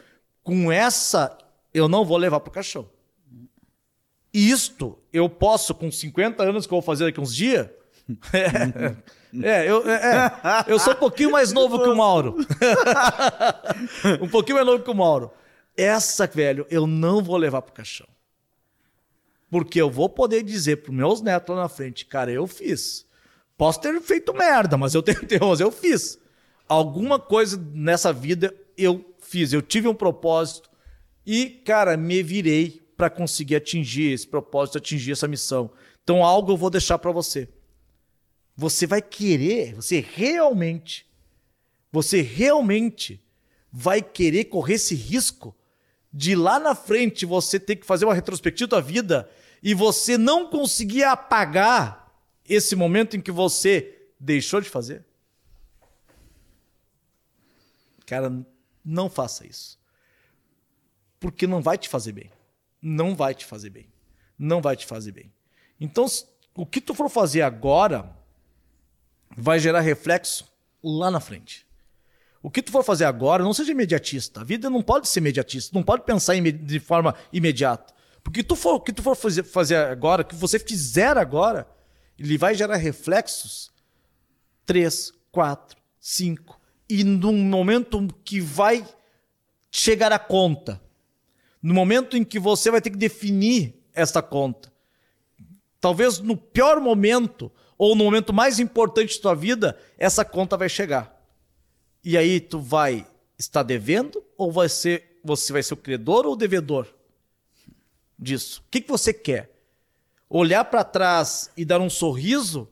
[0.45, 1.37] com essa
[1.73, 2.89] eu não vou levar pro caixão.
[4.33, 7.67] Isto eu posso, com 50 anos que eu vou fazer daqui uns dias.
[9.43, 12.37] É, é, eu, é, é, eu sou um pouquinho mais novo que o Mauro.
[14.21, 15.31] um pouquinho mais novo que o Mauro.
[15.79, 18.07] Essa, velho, eu não vou levar pro caixão.
[19.51, 23.07] Porque eu vou poder dizer pros meus netos lá na frente, cara, eu fiz.
[23.57, 26.19] Posso ter feito merda, mas eu tentei, mas eu fiz.
[26.69, 29.53] Alguma coisa nessa vida eu fiz.
[29.53, 30.69] Eu tive um propósito
[31.25, 35.71] e, cara, me virei para conseguir atingir esse propósito, atingir essa missão.
[36.03, 37.49] Então, algo eu vou deixar para você
[38.59, 41.07] você vai querer, você realmente,
[41.93, 43.23] você realmente
[43.71, 45.55] vai querer correr esse risco
[46.13, 49.31] de lá na frente você ter que fazer uma retrospectiva da vida
[49.63, 52.13] e você não conseguir apagar
[52.49, 55.05] esse momento em que você deixou de fazer?
[58.07, 58.33] Cara,
[58.85, 59.79] não faça isso.
[61.21, 62.31] Porque não vai te fazer bem.
[62.81, 63.87] Não vai te fazer bem.
[64.39, 65.31] Não vai te fazer bem.
[65.79, 66.07] Então,
[66.55, 68.17] o que tu for fazer agora,
[69.37, 70.51] vai gerar reflexo
[70.83, 71.68] lá na frente.
[72.43, 74.41] O que tu for fazer agora, não seja imediatista.
[74.41, 77.93] A vida não pode ser imediatista, não pode pensar de forma imediata.
[78.23, 81.67] Porque tu for, o que tu for fazer, agora, o que você fizer agora,
[82.19, 83.71] ele vai gerar reflexos
[84.65, 86.61] três, quatro, cinco.
[86.89, 88.87] E num momento que vai
[89.71, 90.81] chegar a conta,
[91.63, 94.73] no momento em que você vai ter que definir essa conta,
[95.81, 100.69] talvez no pior momento, ou no momento mais importante de tua vida, essa conta vai
[100.69, 101.18] chegar.
[102.05, 103.07] E aí tu vai
[103.39, 106.87] estar devendo ou vai ser você vai ser o credor ou o devedor
[108.19, 108.63] disso?
[108.67, 109.55] O que, que você quer?
[110.29, 112.69] Olhar para trás e dar um sorriso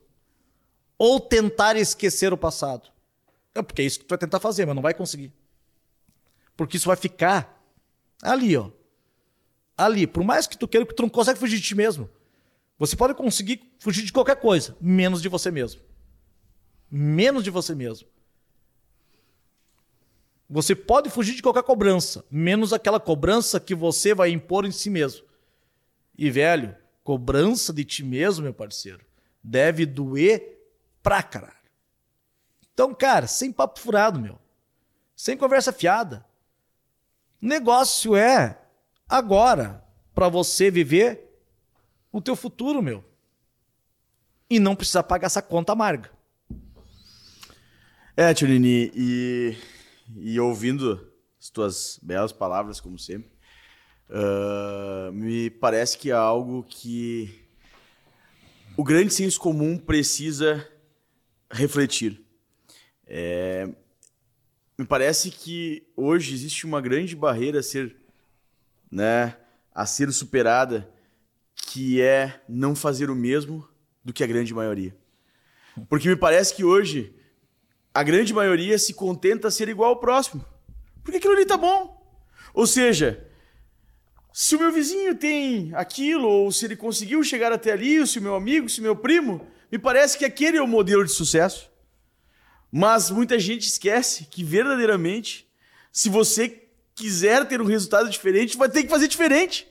[0.97, 2.89] ou tentar esquecer o passado?
[3.53, 5.33] É porque é isso que tu vai tentar fazer, mas não vai conseguir.
[6.55, 7.63] Porque isso vai ficar
[8.21, 8.69] ali, ó.
[9.77, 12.09] Ali, por mais que tu queira, que tu não consegue fugir de ti mesmo.
[12.79, 15.81] Você pode conseguir fugir de qualquer coisa, menos de você mesmo.
[16.89, 18.07] Menos de você mesmo.
[20.49, 24.89] Você pode fugir de qualquer cobrança, menos aquela cobrança que você vai impor em si
[24.89, 25.25] mesmo.
[26.17, 29.05] E, velho, cobrança de ti mesmo, meu parceiro,
[29.43, 30.57] deve doer
[31.03, 31.53] pra caralho.
[32.73, 34.39] Então, cara, sem papo furado, meu.
[35.15, 36.25] Sem conversa fiada.
[37.41, 38.59] Negócio é
[39.07, 39.83] agora
[40.13, 41.27] para você viver
[42.11, 43.03] o teu futuro, meu.
[44.49, 46.11] E não precisar pagar essa conta amarga.
[48.15, 49.57] É, Tchulini, e,
[50.15, 53.31] e ouvindo as tuas belas palavras, como sempre,
[54.09, 57.47] uh, me parece que é algo que
[58.75, 60.67] o grande senso comum precisa
[61.51, 62.23] refletir.
[63.05, 63.67] É,
[64.77, 67.95] me parece que hoje existe uma grande barreira a ser,
[68.91, 69.35] né,
[69.73, 70.89] a ser superada
[71.55, 73.67] que é não fazer o mesmo
[74.03, 74.95] do que a grande maioria.
[75.89, 77.15] Porque me parece que hoje
[77.97, 80.45] a grande maioria se contenta a ser igual ao próximo.
[81.03, 81.99] Porque aquilo ali tá bom.
[82.53, 83.25] Ou seja,
[84.31, 88.19] se o meu vizinho tem aquilo, ou se ele conseguiu chegar até ali, ou se
[88.19, 91.11] o meu amigo, se o meu primo, me parece que aquele é o modelo de
[91.11, 91.71] sucesso.
[92.71, 95.47] Mas muita gente esquece que verdadeiramente,
[95.91, 99.67] se você quiser ter um resultado diferente, vai ter que fazer diferente.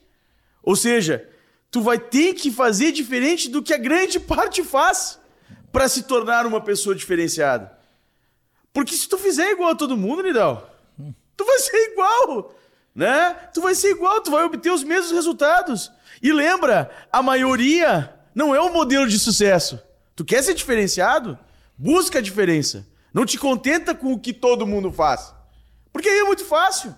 [0.65, 1.31] Ou seja,
[1.71, 5.17] tu vai ter que fazer diferente do que a grande parte faz
[5.71, 7.76] para se tornar uma pessoa diferenciada.
[8.77, 10.71] Porque se tu fizer igual a todo mundo, Nidal,
[11.35, 12.55] tu vai ser igual,
[12.95, 13.33] né?
[13.55, 15.91] Tu vai ser igual, tu vai obter os mesmos resultados.
[16.23, 19.81] E lembra, a maioria não é o um modelo de sucesso.
[20.15, 21.39] Tu quer ser diferenciado?
[21.75, 22.87] Busca a diferença.
[23.15, 25.33] Não te contenta com o que todo mundo faz.
[25.91, 26.95] Porque aí é muito fácil.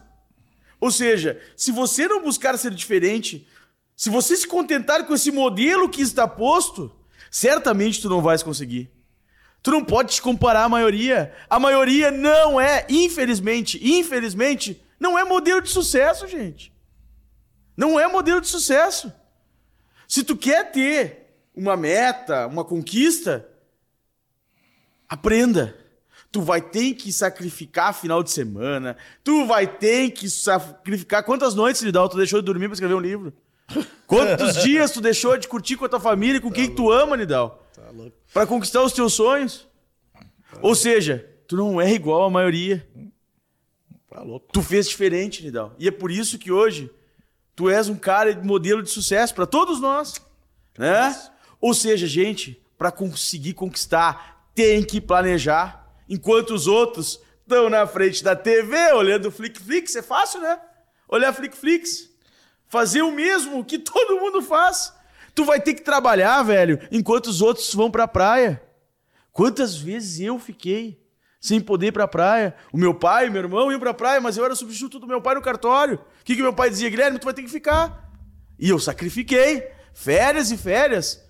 [0.81, 3.47] Ou seja, se você não buscar ser diferente,
[3.97, 6.91] se você se contentar com esse modelo que está posto,
[7.31, 8.98] certamente tu não vais conseguir.
[9.63, 11.35] Tu não pode te comparar à maioria.
[11.49, 16.73] A maioria não é, infelizmente, infelizmente, não é modelo de sucesso, gente.
[17.77, 19.13] Não é modelo de sucesso.
[20.07, 23.47] Se tu quer ter uma meta, uma conquista,
[25.09, 25.77] aprenda.
[26.31, 28.97] Tu vai ter que sacrificar final de semana.
[29.25, 33.01] Tu vai ter que sacrificar quantas noites, Lidal, tu deixou de dormir para escrever um
[33.01, 33.33] livro?
[34.07, 37.68] Quantos dias tu deixou de curtir com a tua família, com quem tu ama, Nidal?
[38.33, 39.66] Pra conquistar os teus sonhos?
[40.62, 42.87] Ou seja, tu não é igual à maioria.
[44.11, 44.47] Tá louco.
[44.53, 45.74] Tu fez diferente, Nidal.
[45.79, 46.91] E é por isso que hoje
[47.59, 50.14] Tu és um cara de modelo de sucesso para todos nós,
[50.79, 51.12] né?
[51.61, 55.93] Ou seja, gente, para conseguir conquistar, tem que planejar.
[56.09, 60.57] Enquanto os outros estão na frente da TV olhando Flickflix, é fácil, né?
[61.09, 62.09] Olhar Flickflix,
[62.68, 64.95] fazer o mesmo que todo mundo faz.
[65.39, 68.61] Tu vai ter que trabalhar, velho, enquanto os outros vão pra praia.
[69.30, 71.01] Quantas vezes eu fiquei
[71.41, 72.57] sem poder ir pra praia?
[72.72, 75.36] O meu pai, meu irmão iam pra praia, mas eu era substituto do meu pai
[75.36, 75.95] no cartório.
[75.95, 76.91] O que, que meu pai dizia?
[76.91, 78.11] Guilherme, tu vai ter que ficar.
[78.59, 79.70] E eu sacrifiquei.
[79.95, 81.24] Férias e férias.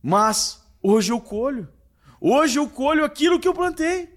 [0.00, 1.68] Mas hoje eu colho.
[2.20, 4.08] Hoje eu colho aquilo que eu plantei.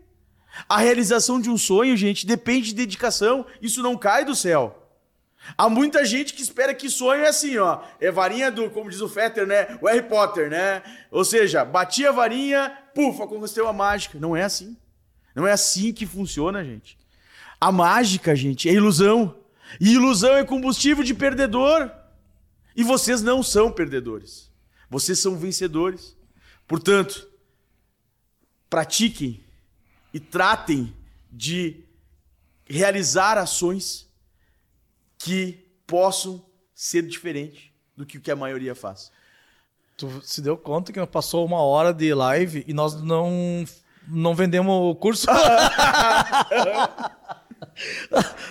[0.69, 3.43] A realização de um sonho, gente, depende de dedicação.
[3.59, 4.84] Isso não cai do céu.
[5.57, 7.81] Há muita gente que espera que sonho é assim, ó.
[7.99, 9.77] É varinha do, como diz o Fetter, né?
[9.81, 10.81] O Harry Potter, né?
[11.11, 14.17] Ou seja, batia a varinha, puf, aconteceu a mágica.
[14.19, 14.75] Não é assim.
[15.35, 16.97] Não é assim que funciona, gente.
[17.59, 19.37] A mágica, gente, é ilusão.
[19.79, 21.91] E ilusão é combustível de perdedor.
[22.75, 24.51] E vocês não são perdedores.
[24.89, 26.15] Vocês são vencedores.
[26.67, 27.29] Portanto,
[28.69, 29.43] pratiquem
[30.13, 30.93] e tratem
[31.31, 31.83] de
[32.65, 34.04] realizar ações
[35.25, 36.45] que possam
[36.75, 39.11] ser diferentes do que o que a maioria faz.
[39.97, 43.65] Tu se deu conta que passou uma hora de live e nós não,
[44.07, 45.25] não vendemos o curso?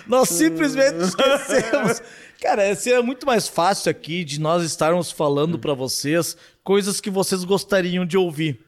[0.05, 2.01] nós simplesmente esquecemos.
[2.41, 7.45] Cara, seria muito mais fácil aqui de nós estarmos falando para vocês coisas que vocês
[7.45, 8.59] gostariam de ouvir.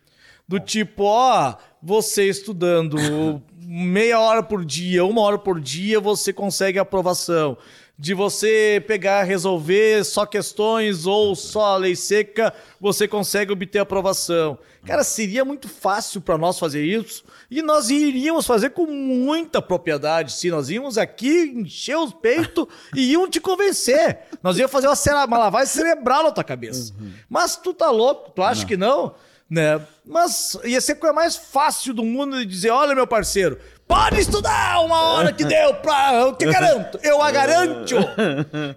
[0.47, 6.79] Do tipo, ó, você estudando meia hora por dia, uma hora por dia, você consegue
[6.79, 7.57] aprovação
[7.99, 14.59] de você pegar, resolver só questões ou só a lei seca, você consegue obter aprovação.
[14.85, 20.33] Cara, seria muito fácil para nós fazer isso e nós iríamos fazer com muita propriedade.
[20.33, 24.19] Se nós íamos aqui encher os peitos e iam te convencer.
[24.43, 26.93] Nós íamos fazer uma, uma lavagem cerebral na tua cabeça.
[26.99, 27.11] Uhum.
[27.27, 28.67] Mas tu tá louco, tu acha não.
[28.67, 29.15] que não?
[29.49, 29.81] Né?
[30.05, 33.57] Mas ia ser a coisa mais fácil do mundo de dizer: olha, meu parceiro,
[33.87, 36.13] Pode estudar uma hora que deu pra.
[36.13, 36.99] Eu te garanto.
[37.01, 37.95] Eu a garanto.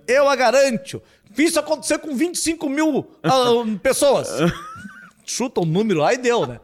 [0.06, 1.02] Eu a garanto.
[1.36, 4.28] Isso acontecer com 25 mil uh, pessoas.
[5.26, 6.60] Chuta o um número lá e deu, né?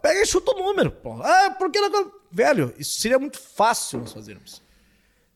[0.00, 0.90] Pega e chuta o um número.
[0.90, 1.20] Pô.
[1.22, 2.12] Ah, porque não...
[2.30, 4.62] Velho, isso seria muito fácil nós fazermos.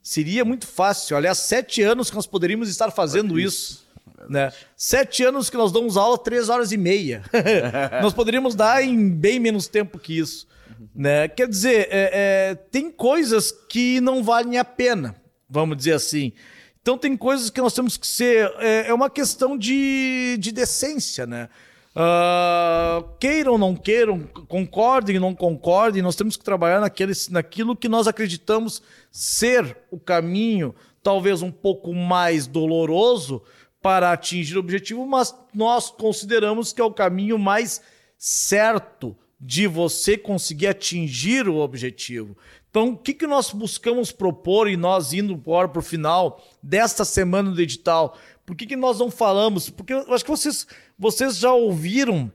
[0.03, 1.17] Seria muito fácil.
[1.17, 3.85] Aliás, sete anos que nós poderíamos estar fazendo isso.
[4.29, 4.53] Né?
[4.77, 7.23] Sete anos que nós damos aula, três horas e meia.
[8.03, 10.47] nós poderíamos dar em bem menos tempo que isso.
[10.95, 11.29] Né?
[11.29, 12.11] Quer dizer, é,
[12.51, 15.15] é, tem coisas que não valem a pena,
[15.49, 16.33] vamos dizer assim.
[16.81, 18.53] Então tem coisas que nós temos que ser.
[18.59, 21.49] É, é uma questão de, de decência, né?
[21.97, 27.75] Uh, queiram ou não queiram, concordem ou não concordem, nós temos que trabalhar naquele, naquilo
[27.75, 33.43] que nós acreditamos ser o caminho, talvez um pouco mais doloroso
[33.81, 37.81] para atingir o objetivo, mas nós consideramos que é o caminho mais
[38.19, 42.37] certo de você conseguir atingir o objetivo.
[42.71, 47.05] Então, o que, que nós buscamos propor e nós indo agora para o final desta
[47.05, 48.19] semana do edital?
[48.45, 49.71] Por que, que nós não falamos?
[49.71, 50.67] Porque eu acho que vocês,
[50.99, 52.31] vocês já ouviram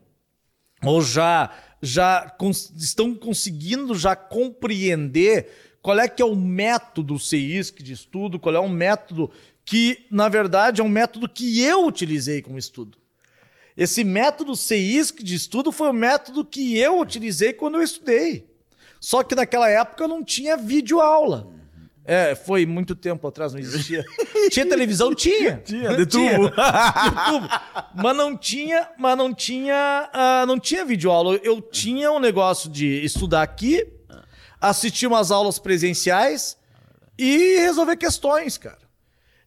[0.83, 5.49] ou já, já cons estão conseguindo já compreender
[5.81, 9.31] qual é que é o método CISC de estudo, qual é o método
[9.63, 12.97] que, na verdade, é um método que eu utilizei como estudo.
[13.75, 18.49] Esse método CISC de estudo foi o método que eu utilizei quando eu estudei.
[18.99, 21.47] Só que naquela época eu não tinha vídeo aula.
[22.03, 24.03] É, foi muito tempo atrás, não existia.
[24.51, 25.13] tinha televisão?
[25.13, 25.61] Tinha.
[25.63, 26.51] Tinha, de tubo.
[27.95, 31.39] Mas não tinha, mas não tinha, uh, não tinha videoaula.
[31.43, 33.87] Eu tinha um negócio de estudar aqui,
[34.59, 36.57] assistir umas aulas presenciais
[37.17, 38.80] e resolver questões, cara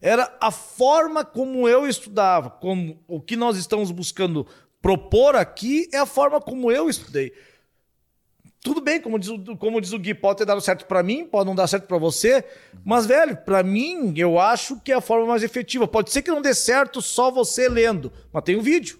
[0.05, 4.45] era a forma como eu estudava, como o que nós estamos buscando
[4.79, 7.33] propor aqui é a forma como eu estudei.
[8.61, 11.47] Tudo bem, como diz, como diz o Gui, pode ter dado certo para mim, pode
[11.47, 12.45] não dar certo para você,
[12.83, 15.87] mas, velho, para mim, eu acho que é a forma mais efetiva.
[15.87, 18.99] Pode ser que não dê certo só você lendo, mas tem um vídeo.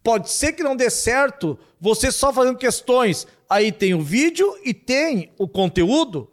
[0.00, 3.26] Pode ser que não dê certo você só fazendo questões.
[3.50, 6.31] Aí tem o vídeo e tem o conteúdo.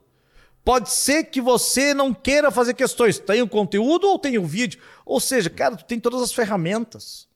[0.70, 3.18] Pode ser que você não queira fazer questões.
[3.18, 4.80] Tem o conteúdo ou tem o vídeo?
[5.04, 7.28] Ou seja, cara, tu tem todas as ferramentas.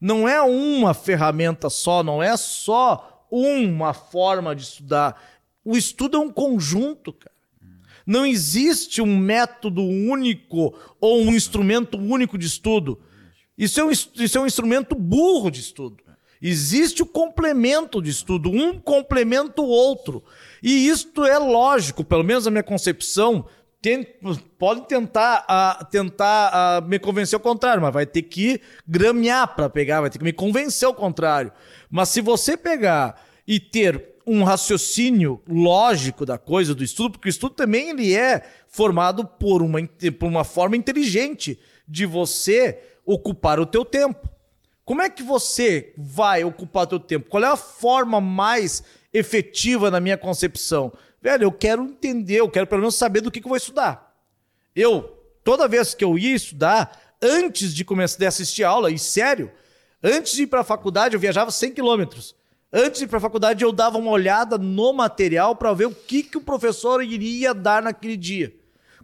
[0.00, 5.22] Não é uma ferramenta só, não é só uma forma de estudar.
[5.64, 7.36] O estudo é um conjunto, cara.
[8.04, 13.00] Não existe um método único ou um instrumento único de estudo.
[13.56, 16.02] Isso é um, isso é um instrumento burro de estudo.
[16.42, 20.24] Existe o complemento de estudo, um complementa o outro.
[20.64, 23.44] E isto é lógico, pelo menos na minha concepção,
[23.82, 24.02] Tem,
[24.58, 25.44] pode tentar,
[25.90, 28.58] tentar me convencer ao contrário, mas vai ter que
[28.88, 31.52] gramear para pegar, vai ter que me convencer ao contrário.
[31.90, 37.36] Mas se você pegar e ter um raciocínio lógico da coisa, do estudo, porque o
[37.36, 39.78] estudo também ele é formado por uma,
[40.18, 44.26] por uma forma inteligente de você ocupar o teu tempo.
[44.82, 47.28] Como é que você vai ocupar o teu tempo?
[47.28, 48.82] Qual é a forma mais
[49.14, 50.92] efetiva na minha concepção?
[51.22, 54.14] Velho, eu quero entender, eu quero pelo menos saber do que, que eu vou estudar.
[54.76, 55.02] Eu,
[55.42, 59.50] toda vez que eu ia estudar, antes de começar a assistir aula, e sério,
[60.02, 62.34] antes de ir para a faculdade, eu viajava 100 quilômetros.
[62.70, 65.94] Antes de ir para a faculdade, eu dava uma olhada no material para ver o
[65.94, 68.52] que, que o professor iria dar naquele dia.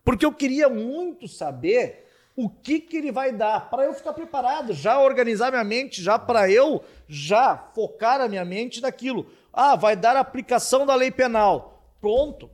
[0.04, 4.72] Porque eu queria muito saber o que, que ele vai dar para eu ficar preparado,
[4.72, 9.30] já organizar minha mente, já para eu já focar a minha mente naquilo.
[9.52, 11.94] Ah, vai dar aplicação da lei penal.
[12.00, 12.50] Pronto.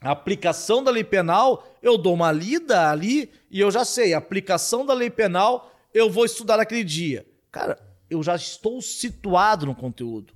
[0.00, 4.12] A aplicação da lei penal, eu dou uma lida ali e eu já sei.
[4.12, 7.26] A aplicação da lei penal, eu vou estudar naquele dia.
[7.50, 7.78] Cara,
[8.10, 10.34] eu já estou situado no conteúdo.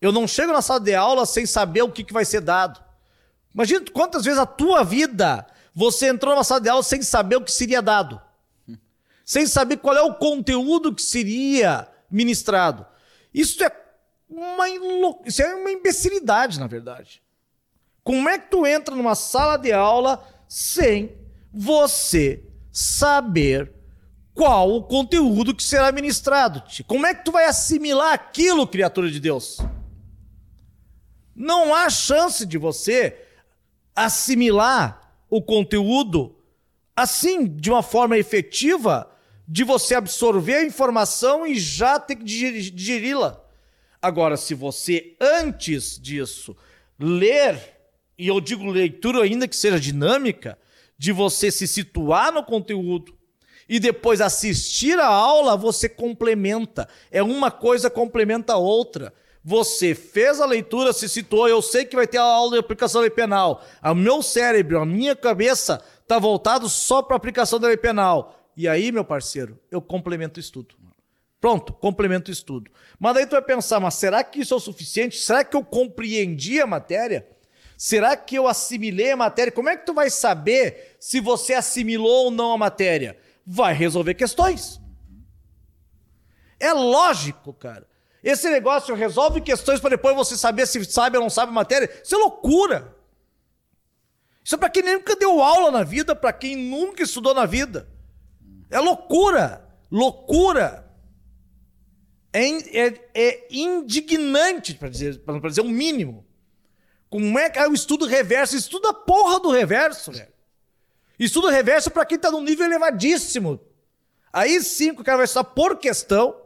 [0.00, 2.82] Eu não chego na sala de aula sem saber o que, que vai ser dado.
[3.52, 7.44] Imagina quantas vezes a tua vida você entrou na sala de aula sem saber o
[7.44, 8.20] que seria dado.
[9.24, 12.86] Sem saber qual é o conteúdo que seria ministrado.
[13.34, 13.68] Isso é
[14.28, 14.68] uma,
[15.24, 17.22] isso é uma imbecilidade, na verdade.
[18.02, 21.16] Como é que tu entra numa sala de aula sem
[21.52, 23.72] você saber
[24.38, 26.62] qual o conteúdo que será ministrado.
[26.86, 29.58] Como é que tu vai assimilar aquilo, criatura de Deus?
[31.34, 33.20] Não há chance de você
[33.96, 36.36] assimilar o conteúdo
[36.94, 39.10] assim, de uma forma efetiva,
[39.46, 43.44] de você absorver a informação e já ter que digeri-la.
[44.00, 46.56] Agora, se você, antes disso,
[46.98, 47.58] ler,
[48.16, 50.58] e eu digo leitura ainda que seja dinâmica,
[50.96, 53.16] de você se situar no conteúdo,
[53.68, 56.88] e depois assistir a aula, você complementa.
[57.10, 59.12] É uma coisa complementa a outra.
[59.44, 63.00] Você fez a leitura, se situou, eu sei que vai ter a aula de aplicação
[63.00, 63.62] da lei penal.
[63.82, 68.38] O meu cérebro, a minha cabeça está voltado só para a aplicação da lei penal.
[68.56, 70.74] E aí, meu parceiro, eu complemento o estudo.
[71.40, 72.70] Pronto, complemento o estudo.
[72.98, 75.18] Mas daí tu vai pensar, mas será que isso é o suficiente?
[75.18, 77.28] Será que eu compreendi a matéria?
[77.76, 79.52] Será que eu assimilei a matéria?
[79.52, 83.16] Como é que tu vai saber se você assimilou ou não a matéria?
[83.50, 84.78] vai resolver questões.
[86.60, 87.88] É lógico, cara.
[88.22, 91.90] Esse negócio resolve questões para depois você saber se sabe ou não sabe matéria.
[92.04, 92.94] Isso é loucura.
[94.44, 97.88] Isso é para quem nunca deu aula na vida, para quem nunca estudou na vida.
[98.68, 99.66] É loucura.
[99.90, 100.86] Loucura.
[102.32, 102.48] É,
[102.86, 106.26] é, é indignante, para dizer, dizer um mínimo.
[107.08, 108.56] Como é que é o estudo reverso?
[108.56, 110.32] Estuda a porra do reverso, velho.
[111.18, 113.58] Estudo reverso para quem está num nível elevadíssimo.
[114.32, 116.36] Aí sim o cara vai estudar por questão,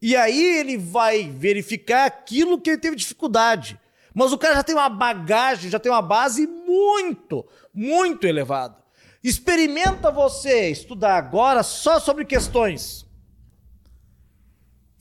[0.00, 3.78] e aí ele vai verificar aquilo que ele teve dificuldade.
[4.12, 8.76] Mas o cara já tem uma bagagem, já tem uma base muito, muito elevada.
[9.22, 13.06] Experimenta você estudar agora só sobre questões.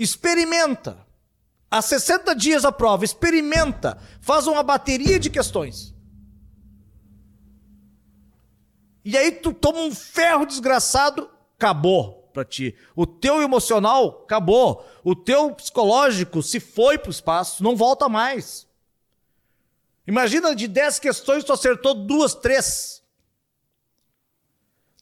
[0.02, 1.06] Experimenta.
[1.70, 4.02] Há 60 dias a prova, experimenta.
[4.20, 5.94] Faz uma bateria de questões.
[9.06, 12.76] E aí tu toma um ferro desgraçado, acabou para ti.
[12.96, 14.84] O teu emocional acabou.
[15.04, 18.68] O teu psicológico se foi pro espaço, não volta mais.
[20.08, 23.04] Imagina de 10 questões tu acertou duas, três.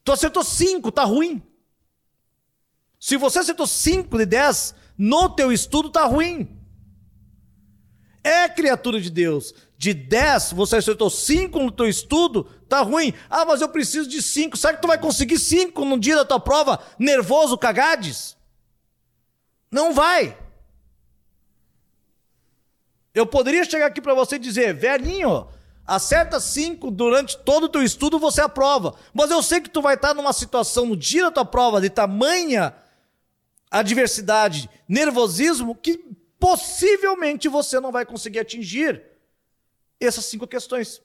[0.04, 1.42] Tu acertou cinco, tá ruim.
[3.00, 6.60] Se você acertou cinco de 10, no teu estudo tá ruim.
[8.22, 9.54] É criatura de Deus.
[9.78, 13.14] De 10, você acertou 5 no teu estudo, tá ruim.
[13.30, 14.58] Ah, mas eu preciso de 5.
[14.58, 18.36] Será que tu vai conseguir 5 no dia da tua prova, nervoso, cagades?
[19.72, 20.38] Não vai.
[23.16, 25.48] Eu poderia chegar aqui para você e dizer, velhinho,
[25.88, 28.96] acerta 5 durante todo o teu estudo, você aprova.
[29.14, 31.90] Mas eu sei que tu vai estar numa situação no dia da tua prova de
[31.90, 32.76] tamanha
[33.70, 35.98] adversidade, nervosismo, que
[36.40, 39.04] possivelmente você não vai conseguir atingir
[40.00, 41.02] essas cinco questões.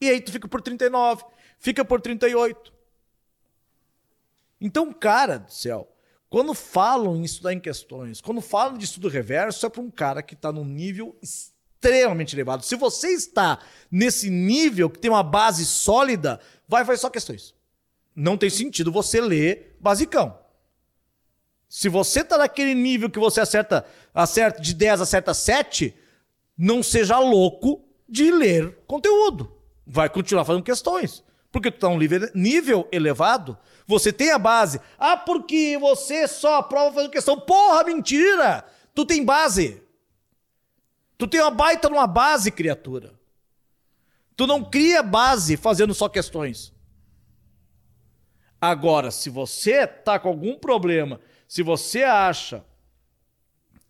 [0.00, 1.24] E aí tu fica por 39,
[1.58, 2.72] fica por 38.
[4.60, 5.92] Então, cara do céu,
[6.28, 10.22] quando falam em estudar em questões, quando falam de estudo reverso, é para um cara
[10.22, 12.64] que está num nível extremamente elevado.
[12.64, 13.58] Se você está
[13.90, 17.54] nesse nível, que tem uma base sólida, vai fazer só questões.
[18.14, 20.41] Não tem sentido você ler basicão.
[21.72, 25.96] Se você está naquele nível que você acerta, acerta de 10, acerta 7,
[26.56, 29.50] não seja louco de ler conteúdo.
[29.86, 31.24] vai continuar fazendo questões.
[31.50, 33.56] Porque tu tá um nível, nível elevado,
[33.86, 34.82] você tem a base.
[34.98, 37.40] Ah, porque você só aprova fazendo questão.
[37.40, 38.66] Porra, mentira!
[38.94, 39.82] Tu tem base.
[41.16, 43.14] Tu tem uma baita numa base, criatura.
[44.36, 46.70] Tu não cria base fazendo só questões.
[48.60, 51.18] Agora, se você tá com algum problema,
[51.52, 52.64] se você acha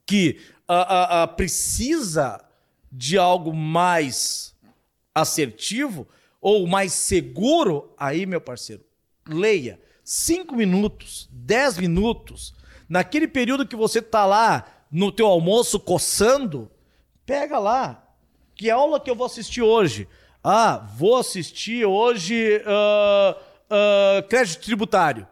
[0.04, 2.44] que uh, uh, uh, precisa
[2.90, 4.52] de algo mais
[5.14, 6.08] assertivo
[6.40, 8.82] ou mais seguro, aí, meu parceiro,
[9.28, 9.80] leia.
[10.02, 12.52] Cinco minutos, dez minutos,
[12.88, 16.68] naquele período que você tá lá no teu almoço coçando,
[17.24, 18.12] pega lá.
[18.56, 20.08] Que aula que eu vou assistir hoje?
[20.42, 25.28] Ah, vou assistir hoje uh, uh, crédito tributário.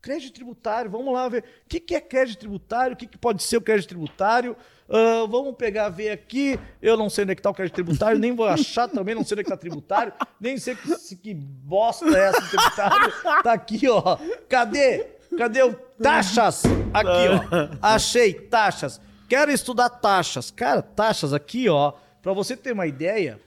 [0.00, 1.44] Crédito tributário, vamos lá ver.
[1.64, 2.94] O que, que é crédito tributário?
[2.94, 4.56] O que, que pode ser o crédito tributário?
[4.88, 6.58] Uh, vamos pegar, ver aqui.
[6.80, 9.22] Eu não sei onde é que está o crédito tributário, nem vou achar também, não
[9.22, 13.12] sei onde é que está tributário, nem sei que, que bosta é essa tributário.
[13.42, 14.18] Tá aqui, ó.
[14.48, 15.06] Cadê?
[15.36, 16.64] Cadê o taxas?
[16.92, 17.76] Aqui, ó.
[17.82, 19.00] Achei taxas.
[19.28, 20.50] Quero estudar taxas.
[20.50, 21.92] Cara, taxas aqui, ó.
[22.22, 23.38] Para você ter uma ideia,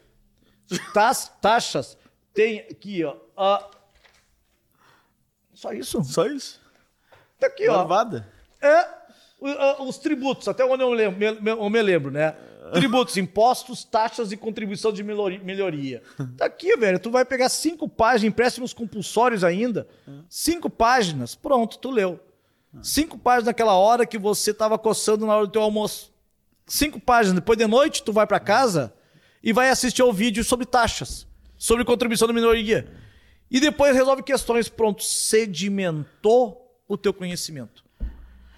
[1.41, 1.97] taxas
[2.33, 3.15] tem aqui, ó.
[3.37, 3.82] Uh,
[5.63, 6.03] só isso?
[6.03, 6.59] Só isso?
[7.39, 7.77] Tá aqui, ó.
[7.77, 8.27] Lavada?
[8.61, 9.03] É
[9.79, 12.33] os tributos, até onde eu, lembro, eu me lembro, né?
[12.71, 16.01] Tributos, impostos, taxas e contribuição de melhoria.
[16.37, 16.97] Tá aqui, velho.
[16.97, 19.85] Tu vai pegar cinco páginas, empréstimos compulsórios ainda.
[20.29, 22.19] Cinco páginas, pronto, tu leu.
[22.81, 26.11] Cinco páginas naquela hora que você tava coçando na hora do teu almoço.
[26.65, 27.35] Cinco páginas.
[27.35, 28.93] Depois de noite, tu vai para casa
[29.43, 33.02] e vai assistir ao vídeo sobre taxas, sobre contribuição de melhoria.
[33.53, 34.67] E depois resolve questões.
[34.67, 37.83] Pronto, sedimentou o teu conhecimento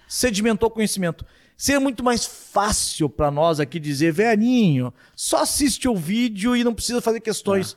[0.08, 1.24] sedimentou conhecimento.
[1.56, 6.74] Seria muito mais fácil para nós aqui dizer, velhinho, só assiste o vídeo e não
[6.74, 7.76] precisa fazer questões.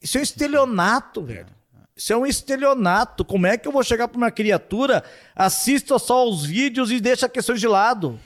[0.00, 0.04] É.
[0.04, 1.46] Isso é um estelionato, velho.
[1.96, 3.24] Isso é um estelionato.
[3.24, 5.02] Como é que eu vou chegar para uma criatura,
[5.34, 8.18] assista só os vídeos e deixa questões de lado?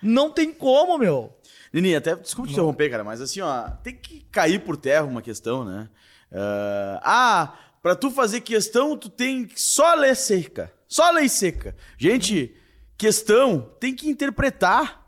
[0.00, 1.34] Não tem como, meu.
[1.72, 5.22] Nini, até desculpa te interromper, cara, mas assim, ó, tem que cair por terra uma
[5.22, 5.88] questão, né?
[6.32, 10.72] Uh, ah, para tu fazer questão, tu tem só ler cerca.
[10.88, 11.76] Só lei seca.
[11.98, 12.54] Gente,
[12.96, 15.06] questão tem que interpretar.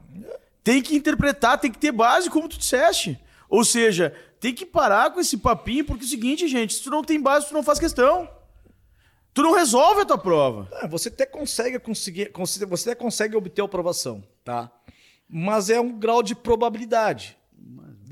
[0.63, 3.19] Tem que interpretar, tem que ter base, como tu disseste.
[3.51, 6.91] Ou seja, tem que parar com esse papinho, porque é o seguinte, gente, se tu
[6.91, 8.29] não tem base, tu não faz questão.
[9.35, 10.69] Tu não resolve a tua prova.
[10.81, 12.31] É, você até consegue conseguir,
[12.69, 14.71] você até consegue obter a aprovação, tá?
[15.29, 17.37] Mas é um grau de probabilidade.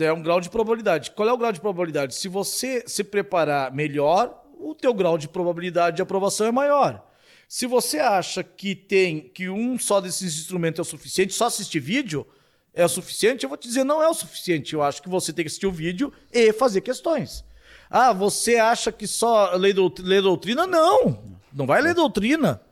[0.03, 1.11] É um grau de probabilidade.
[1.11, 2.15] Qual é o grau de probabilidade?
[2.15, 7.07] Se você se preparar melhor, o teu grau de probabilidade de aprovação é maior.
[7.49, 11.81] Se você acha que tem que um só desses instrumentos é o suficiente, só assistir
[11.81, 12.27] vídeo
[12.75, 14.73] é o suficiente, eu vou te dizer, não é o suficiente.
[14.73, 17.45] Eu acho que você tem que assistir o vídeo e fazer questões.
[17.91, 20.67] Ah, você acha que só ler, doutrina?
[20.67, 21.23] Não,
[21.53, 22.63] não vai ler doutrina.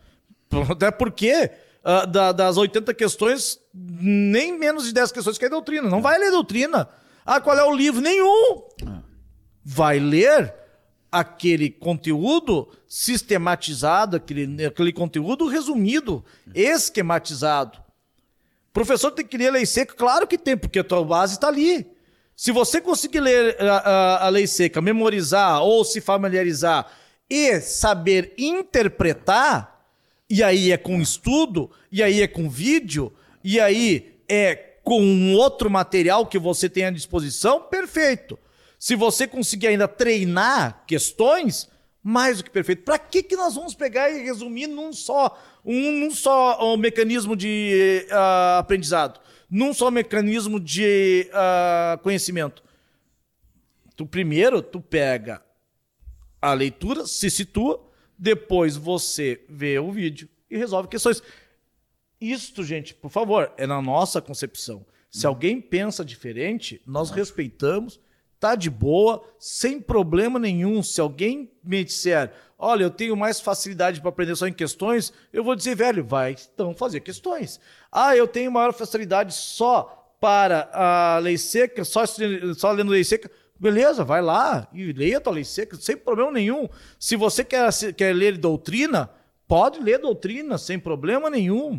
[0.70, 1.50] Até porque
[2.08, 5.88] da, das 80 questões, nem menos de 10 questões que é doutrina.
[5.88, 6.88] Não vai ler doutrina.
[7.24, 8.00] Ah, qual é o livro?
[8.00, 8.62] Nenhum.
[8.86, 9.02] Ah.
[9.64, 10.54] Vai ler
[11.10, 16.24] aquele conteúdo sistematizado, aquele, aquele conteúdo resumido,
[16.54, 17.78] esquematizado.
[18.70, 19.94] O professor tem que ler a lei seca?
[19.94, 21.86] Claro que tem, porque a tua base está ali.
[22.36, 26.90] Se você conseguir ler a, a, a, lei seca, memorizar ou se familiarizar
[27.28, 29.84] e saber interpretar,
[30.28, 35.70] e aí é com estudo, e aí é com vídeo, e aí é com outro
[35.70, 38.38] material que você tem à disposição, perfeito.
[38.78, 41.68] Se você conseguir ainda treinar questões,
[42.02, 42.82] mais do que perfeito.
[42.82, 47.36] Para que, que nós vamos pegar e resumir num só, um, num só um mecanismo
[47.36, 49.20] de uh, aprendizado,
[49.50, 52.62] num só mecanismo de uh, conhecimento?
[53.96, 55.42] Tu primeiro tu pega
[56.40, 57.86] a leitura, se situa,
[58.18, 61.22] depois você vê o vídeo e resolve questões.
[62.20, 64.84] Isto, gente, por favor, é na nossa concepção.
[65.10, 65.32] Se uhum.
[65.32, 68.00] alguém pensa diferente, nós respeitamos
[68.40, 70.82] tá de boa, sem problema nenhum.
[70.82, 75.44] Se alguém me disser, olha, eu tenho mais facilidade para aprender só em questões, eu
[75.44, 77.60] vou dizer, velho, vai então fazer questões.
[77.92, 83.30] Ah, eu tenho maior facilidade só para a lei seca, só, só lendo lei seca.
[83.58, 86.66] Beleza, vai lá e leia a tua lei seca, sem problema nenhum.
[86.98, 89.10] Se você quer, quer ler doutrina,
[89.46, 91.78] pode ler doutrina, sem problema nenhum.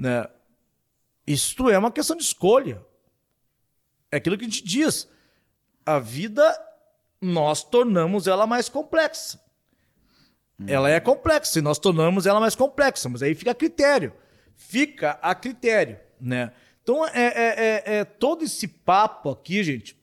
[0.00, 0.26] Né?
[1.26, 2.82] Isto é uma questão de escolha.
[4.10, 5.06] É aquilo que a gente diz
[5.84, 6.58] a vida
[7.20, 9.38] nós tornamos ela mais complexa.
[10.58, 10.64] Hum.
[10.66, 14.14] Ela é complexa e nós tornamos ela mais complexa, mas aí fica a critério.
[14.56, 16.52] Fica a critério, né?
[16.82, 19.96] Então, é, é, é, é todo esse papo aqui, gente,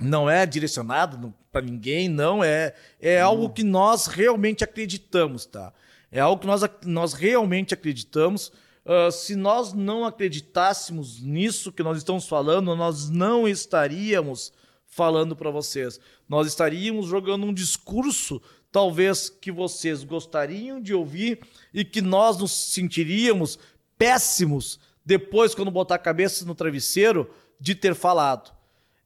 [0.00, 3.28] não é direcionado para ninguém, não é é hum.
[3.28, 5.72] algo que nós realmente acreditamos, tá?
[6.10, 8.52] É algo que nós, nós realmente acreditamos.
[8.86, 14.52] Uh, se nós não acreditássemos nisso que nós estamos falando, nós não estaríamos
[14.86, 15.98] falando para vocês.
[16.28, 18.40] Nós estaríamos jogando um discurso,
[18.70, 21.40] talvez que vocês gostariam de ouvir
[21.74, 23.58] e que nós nos sentiríamos
[23.98, 28.52] péssimos depois, quando botar a cabeça no travesseiro, de ter falado.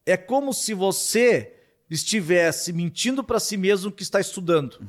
[0.05, 1.55] É como se você
[1.89, 4.87] estivesse mentindo para si mesmo que está estudando.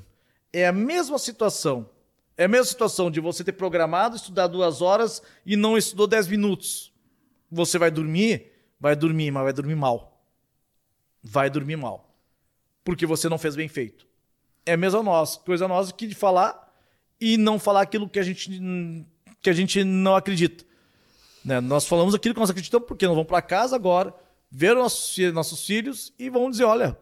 [0.52, 1.89] É a mesma situação.
[2.37, 6.27] É a mesma situação de você ter programado estudar duas horas e não estudou dez
[6.27, 6.93] minutos.
[7.51, 8.51] Você vai dormir,
[8.81, 10.25] vai dormir, mas vai dormir mal.
[11.23, 12.17] Vai dormir mal.
[12.83, 14.07] Porque você não fez bem feito.
[14.65, 16.73] É a mesma nossa, coisa nossa que de falar
[17.21, 18.51] e não falar aquilo que a gente,
[19.41, 20.65] que a gente não acredita.
[21.45, 21.61] Né?
[21.61, 24.15] Nós falamos aquilo que nós acreditamos porque nós vamos para casa agora,
[24.51, 26.97] ver nossos, nossos filhos e vamos dizer: olha,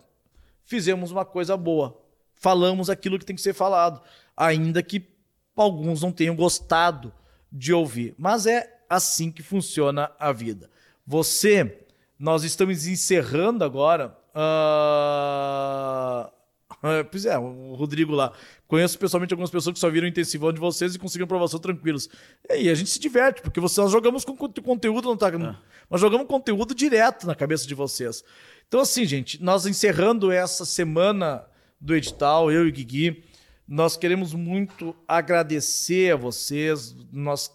[0.64, 2.00] fizemos uma coisa boa.
[2.34, 4.00] Falamos aquilo que tem que ser falado.
[4.36, 5.06] Ainda que
[5.56, 7.12] alguns não tenham gostado
[7.50, 8.14] de ouvir.
[8.18, 10.70] Mas é assim que funciona a vida.
[11.06, 11.84] Você,
[12.18, 14.16] nós estamos encerrando agora.
[14.34, 16.30] Uh...
[17.10, 18.32] Pois é, o Rodrigo lá.
[18.66, 22.08] Conheço pessoalmente algumas pessoas que só viram o intensivão de vocês e conseguiram aprovação tranquilos.
[22.48, 25.56] E aí a gente se diverte, porque vocês, nós jogamos com conteúdo, não tá, é.
[25.90, 28.24] nós jogamos conteúdo direto na cabeça de vocês.
[28.66, 31.44] Então, assim, gente, nós encerrando essa semana
[31.80, 33.24] do edital, eu e o Guigui,
[33.70, 37.54] nós queremos muito agradecer a vocês, nós,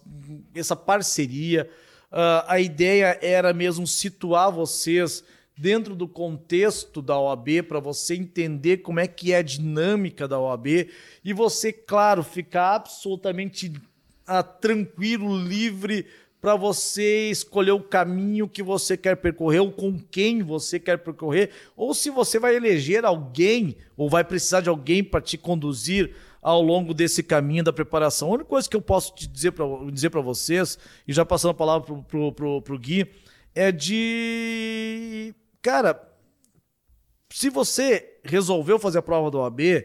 [0.54, 1.68] essa parceria.
[2.10, 5.22] Uh, a ideia era mesmo situar vocês
[5.54, 10.40] dentro do contexto da OAB para você entender como é que é a dinâmica da
[10.40, 10.88] OAB
[11.22, 13.74] e você, claro, ficar absolutamente
[14.26, 16.06] ah, tranquilo, livre
[16.46, 21.50] para você escolher o caminho que você quer percorrer ou com quem você quer percorrer,
[21.76, 26.62] ou se você vai eleger alguém ou vai precisar de alguém para te conduzir ao
[26.62, 28.28] longo desse caminho da preparação.
[28.28, 31.54] A única coisa que eu posso te dizer para dizer vocês, e já passando a
[31.54, 33.10] palavra para o Gui,
[33.52, 36.00] é de Cara,
[37.28, 39.84] se você resolveu fazer a prova do OAB,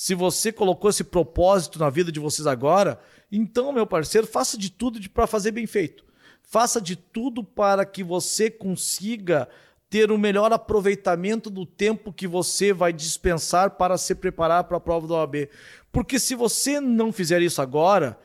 [0.00, 2.98] se você colocou esse propósito na vida de vocês agora,
[3.30, 6.06] então, meu parceiro, faça de tudo para fazer bem feito.
[6.42, 9.46] Faça de tudo para que você consiga
[9.90, 14.80] ter o melhor aproveitamento do tempo que você vai dispensar para se preparar para a
[14.80, 15.50] prova do OAB.
[15.92, 18.18] Porque se você não fizer isso agora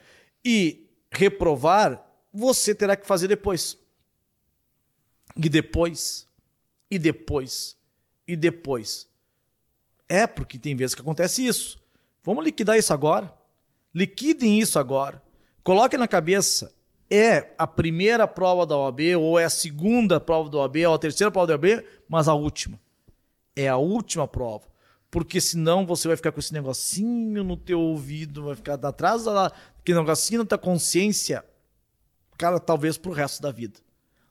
[0.46, 3.78] e reprovar, você terá que fazer depois.
[5.36, 6.26] E depois
[6.90, 7.78] e depois,
[8.26, 9.10] e depois.
[10.08, 11.80] É porque tem vezes que acontece isso.
[12.24, 13.34] Vamos liquidar isso agora.
[13.94, 15.22] Liquidem isso agora.
[15.64, 16.74] Coloquem na cabeça.
[17.10, 21.00] É a primeira prova da OAB, ou é a segunda prova da OAB, ou a
[21.00, 22.80] terceira prova da OAB, mas a última.
[23.56, 24.66] É a última prova.
[25.12, 29.52] Porque senão você vai ficar com esse negocinho no teu ouvido, vai ficar atrás da
[29.84, 31.46] que negocinho na tua consciência,
[32.38, 33.80] cara, talvez pro resto da vida.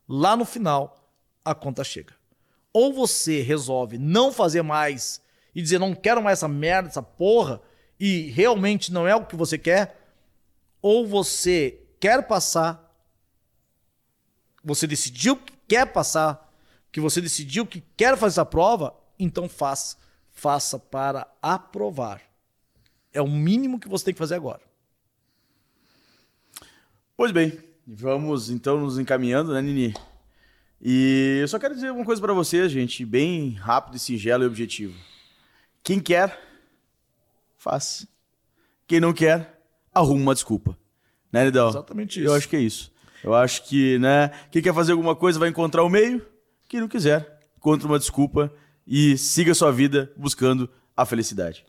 [0.07, 1.09] Lá no final,
[1.43, 2.13] a conta chega
[2.75, 5.21] ou você resolve não fazer mais
[5.55, 7.61] e dizer não quero mais essa merda, essa porra,
[7.97, 9.99] e realmente não é o que você quer,
[10.81, 12.85] ou você quer passar,
[14.63, 16.53] você decidiu que quer passar,
[16.91, 19.97] que você decidiu que quer fazer essa prova, então faça.
[20.37, 22.21] Faça para aprovar.
[23.13, 24.61] É o mínimo que você tem que fazer agora.
[27.15, 27.57] Pois bem,
[27.87, 29.93] vamos então nos encaminhando, né, Nini?
[30.81, 34.47] E eu só quero dizer uma coisa para vocês, gente, bem rápido e singelo e
[34.47, 34.93] objetivo.
[35.85, 36.35] Quem quer,
[37.55, 38.07] faz.
[38.87, 39.61] Quem não quer,
[39.93, 40.75] arruma uma desculpa.
[41.31, 41.69] Né, Lidão?
[41.69, 42.27] Exatamente isso.
[42.27, 42.91] Eu acho que é isso.
[43.23, 46.25] Eu acho que, né, quem quer fazer alguma coisa vai encontrar o meio,
[46.67, 48.51] quem não quiser, encontra uma desculpa
[48.85, 50.67] e siga sua vida buscando
[50.97, 51.63] a felicidade.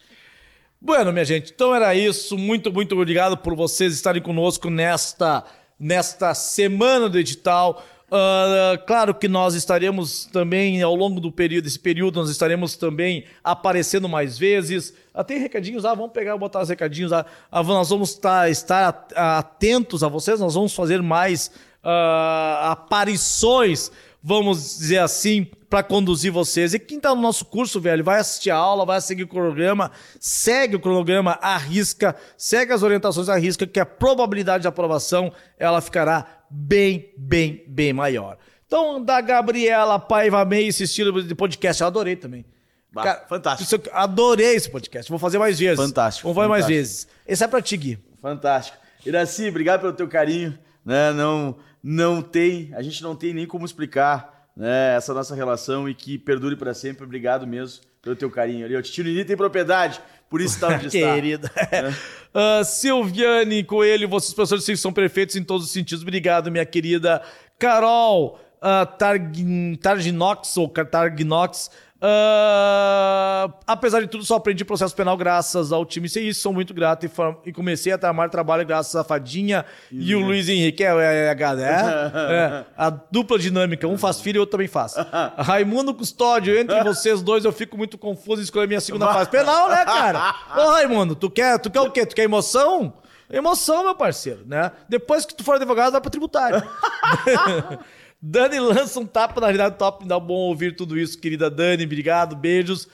[0.81, 2.39] Bueno, minha gente, então era isso.
[2.39, 5.45] Muito, muito obrigado por vocês estarem conosco nesta,
[5.79, 7.85] nesta semana do edital.
[8.09, 13.25] Uh, claro que nós estaremos também, ao longo do período, desse período, nós estaremos também
[13.43, 14.95] aparecendo mais vezes.
[15.13, 17.13] Ah, tem recadinhos, ah, vamos pegar, botar os recadinhos.
[17.13, 21.51] Ah, ah, nós vamos estar, estar atentos a vocês, nós vamos fazer mais
[21.83, 23.91] uh, aparições,
[24.23, 26.75] vamos dizer assim, para conduzir vocês.
[26.75, 29.91] E quem está no nosso curso, velho, vai assistir a aula, vai seguir o cronograma,
[30.21, 35.33] segue o cronograma à risca, segue as orientações à risca, que a probabilidade de aprovação
[35.59, 38.39] ela ficará bem, bem, bem maior.
[38.67, 42.45] Então, da Gabriela Paiva May, esse estilo de podcast, eu adorei também.
[42.93, 43.91] Bah, Cara, fantástico.
[43.93, 45.09] Adorei esse podcast.
[45.11, 45.77] Vou fazer mais vezes.
[45.77, 46.27] Fantástico.
[46.27, 47.07] Vou fazer mais vezes.
[47.27, 47.99] Esse é pra ti, Gui.
[48.21, 48.79] Fantástico.
[49.05, 50.59] Iraci, obrigado pelo teu carinho.
[50.85, 51.13] Né?
[51.13, 55.95] Não, não tem, a gente não tem nem como explicar né, essa nossa relação e
[55.95, 57.05] que perdure para sempre.
[57.05, 58.75] Obrigado mesmo pelo teu carinho ali.
[58.77, 61.15] O Tio Nini tem propriedade, por isso está onde está.
[61.15, 61.51] Querida.
[62.35, 66.03] Uh, Silviane Coelho, vocês professores são perfeitos em todos os sentidos.
[66.03, 67.23] Obrigado, minha querida
[67.59, 71.71] Carol uh, Targ Targinox ou Targinox.
[72.07, 77.05] Uh, apesar de tudo, só aprendi processo penal graças ao time isso Sou muito grato
[77.05, 77.11] e,
[77.47, 80.85] e comecei a tramar trabalho graças a Fadinha e o Luiz Henrique.
[80.85, 83.89] É, é, é, é, a dupla dinâmica.
[83.89, 84.95] Um faz filho e outro também faz.
[85.37, 89.69] Raimundo Custódio, entre vocês dois eu fico muito confuso em escolher minha segunda fase penal,
[89.69, 90.35] né, cara?
[90.57, 92.07] Ô, Raimundo, tu quer, tu quer o quê?
[92.07, 92.95] Tu quer emoção?
[93.29, 94.71] Emoção, meu parceiro, né?
[94.89, 96.63] Depois que tu for advogado, vai pra tributário.
[98.29, 100.05] Dani lança um tapa na realidade top.
[100.05, 101.85] Dá bom ouvir tudo isso, querida Dani.
[101.85, 102.89] Obrigado, beijos.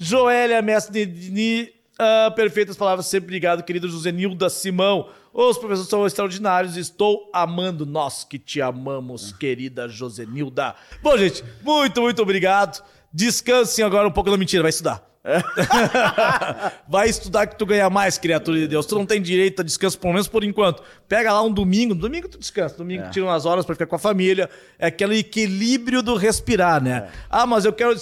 [0.00, 5.08] Joélia Mestre Dini, uh, perfeitas palavras, sempre obrigado, querido José Nilda Simão.
[5.32, 7.86] Os professores são extraordinários, estou amando.
[7.86, 10.74] Nós que te amamos, querida Josenilda.
[11.00, 12.84] Bom, gente, muito, muito obrigado.
[13.12, 15.13] Descansem agora um pouco da mentira, vai estudar.
[16.86, 18.84] Vai estudar que tu ganha mais, criatura de Deus.
[18.84, 20.82] Tu não tem direito a descanso, pelo menos por enquanto.
[21.08, 23.08] Pega lá um domingo, domingo tu descansa, domingo é.
[23.08, 24.50] tira umas horas para ficar com a família.
[24.78, 27.08] É aquele equilíbrio do respirar, né?
[27.08, 27.18] É.
[27.30, 27.94] Ah, mas eu quero,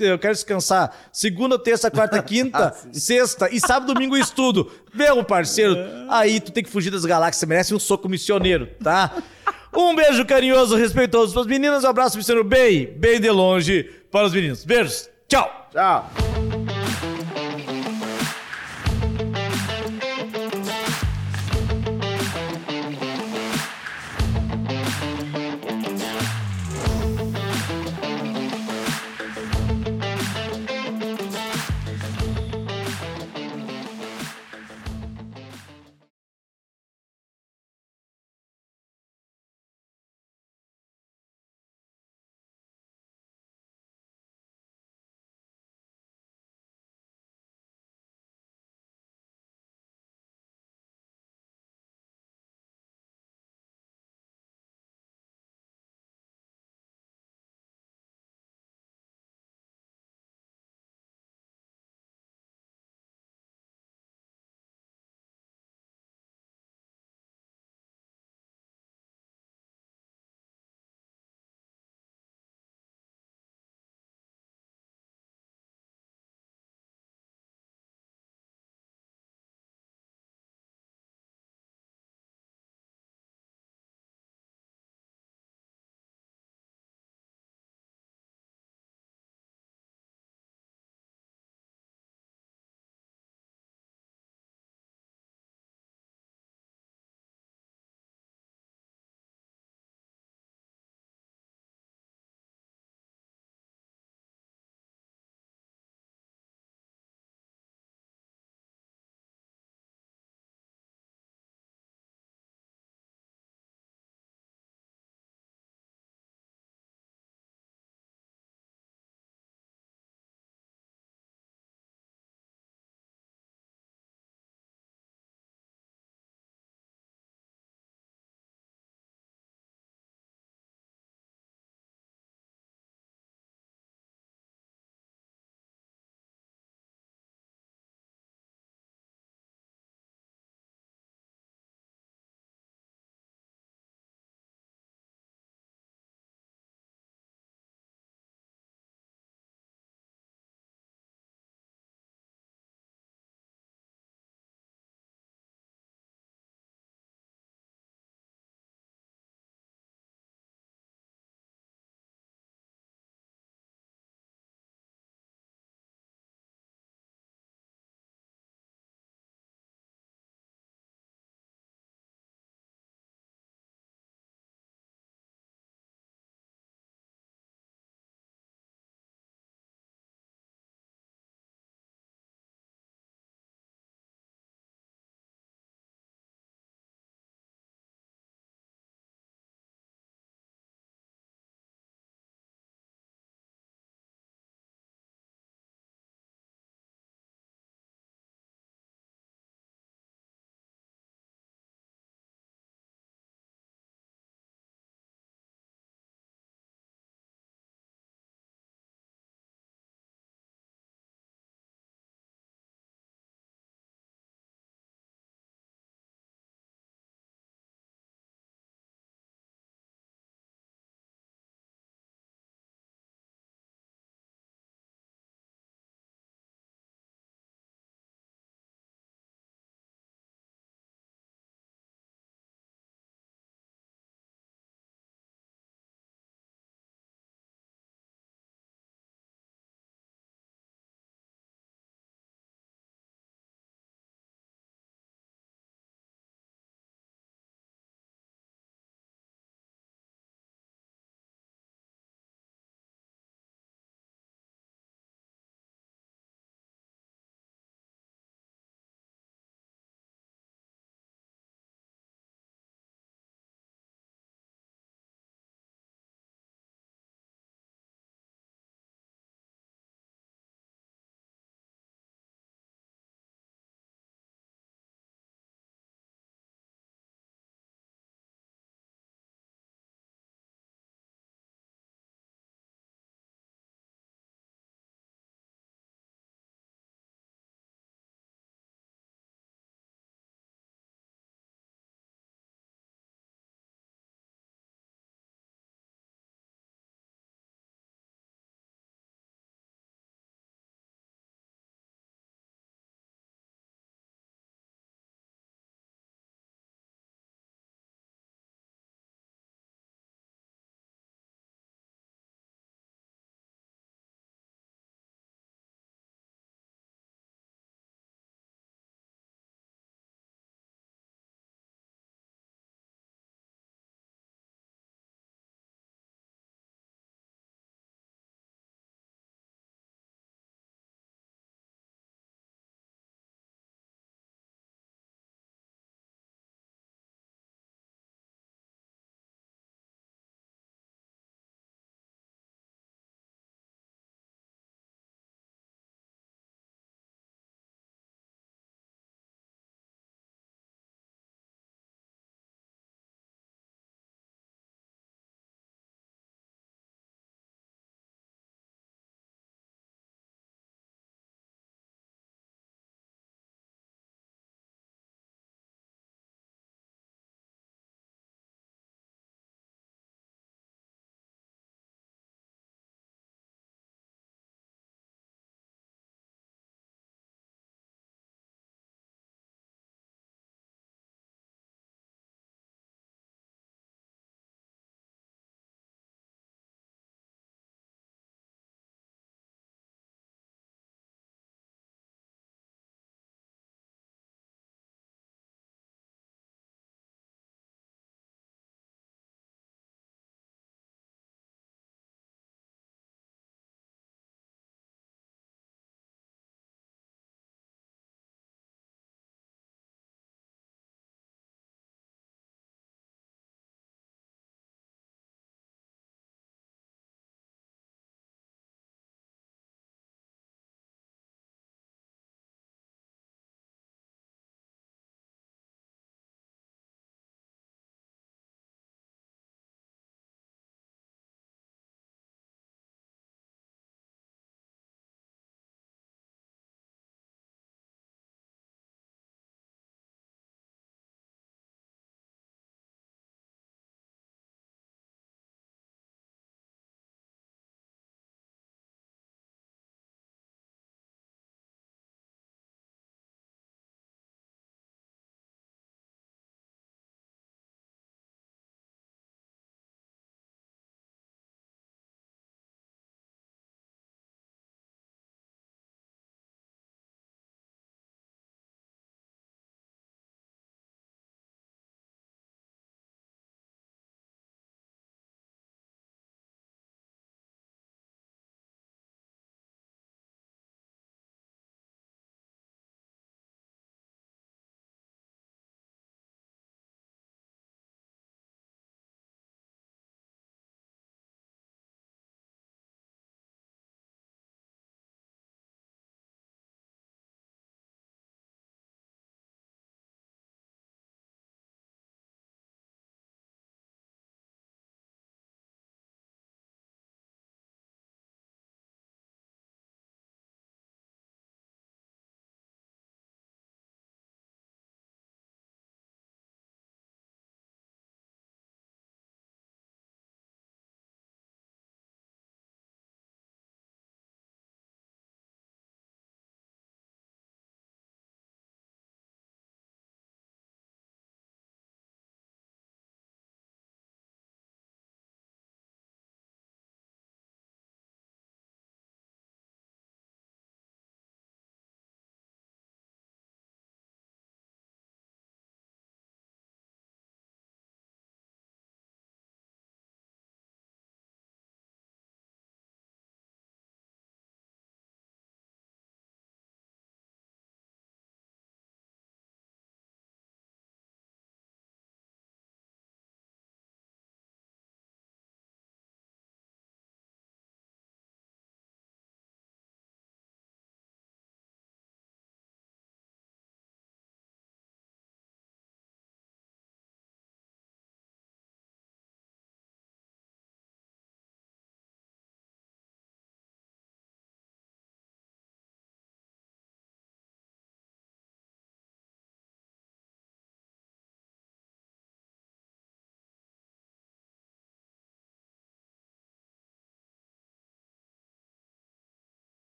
[0.00, 4.70] eu quero descansar segunda, terça, quarta, quinta, ah, sexta e sábado, domingo eu estudo.
[4.92, 5.74] Meu parceiro,
[6.10, 9.10] aí tu tem que fugir das galáxias, você merece um soco missioneiro, tá?
[9.74, 11.82] Um beijo carinhoso, respeitoso para as meninas.
[11.82, 14.64] Um abraço, missioneiro, bem, bem de longe para os meninos.
[14.64, 15.11] Beijos.
[15.32, 16.04] 叫叫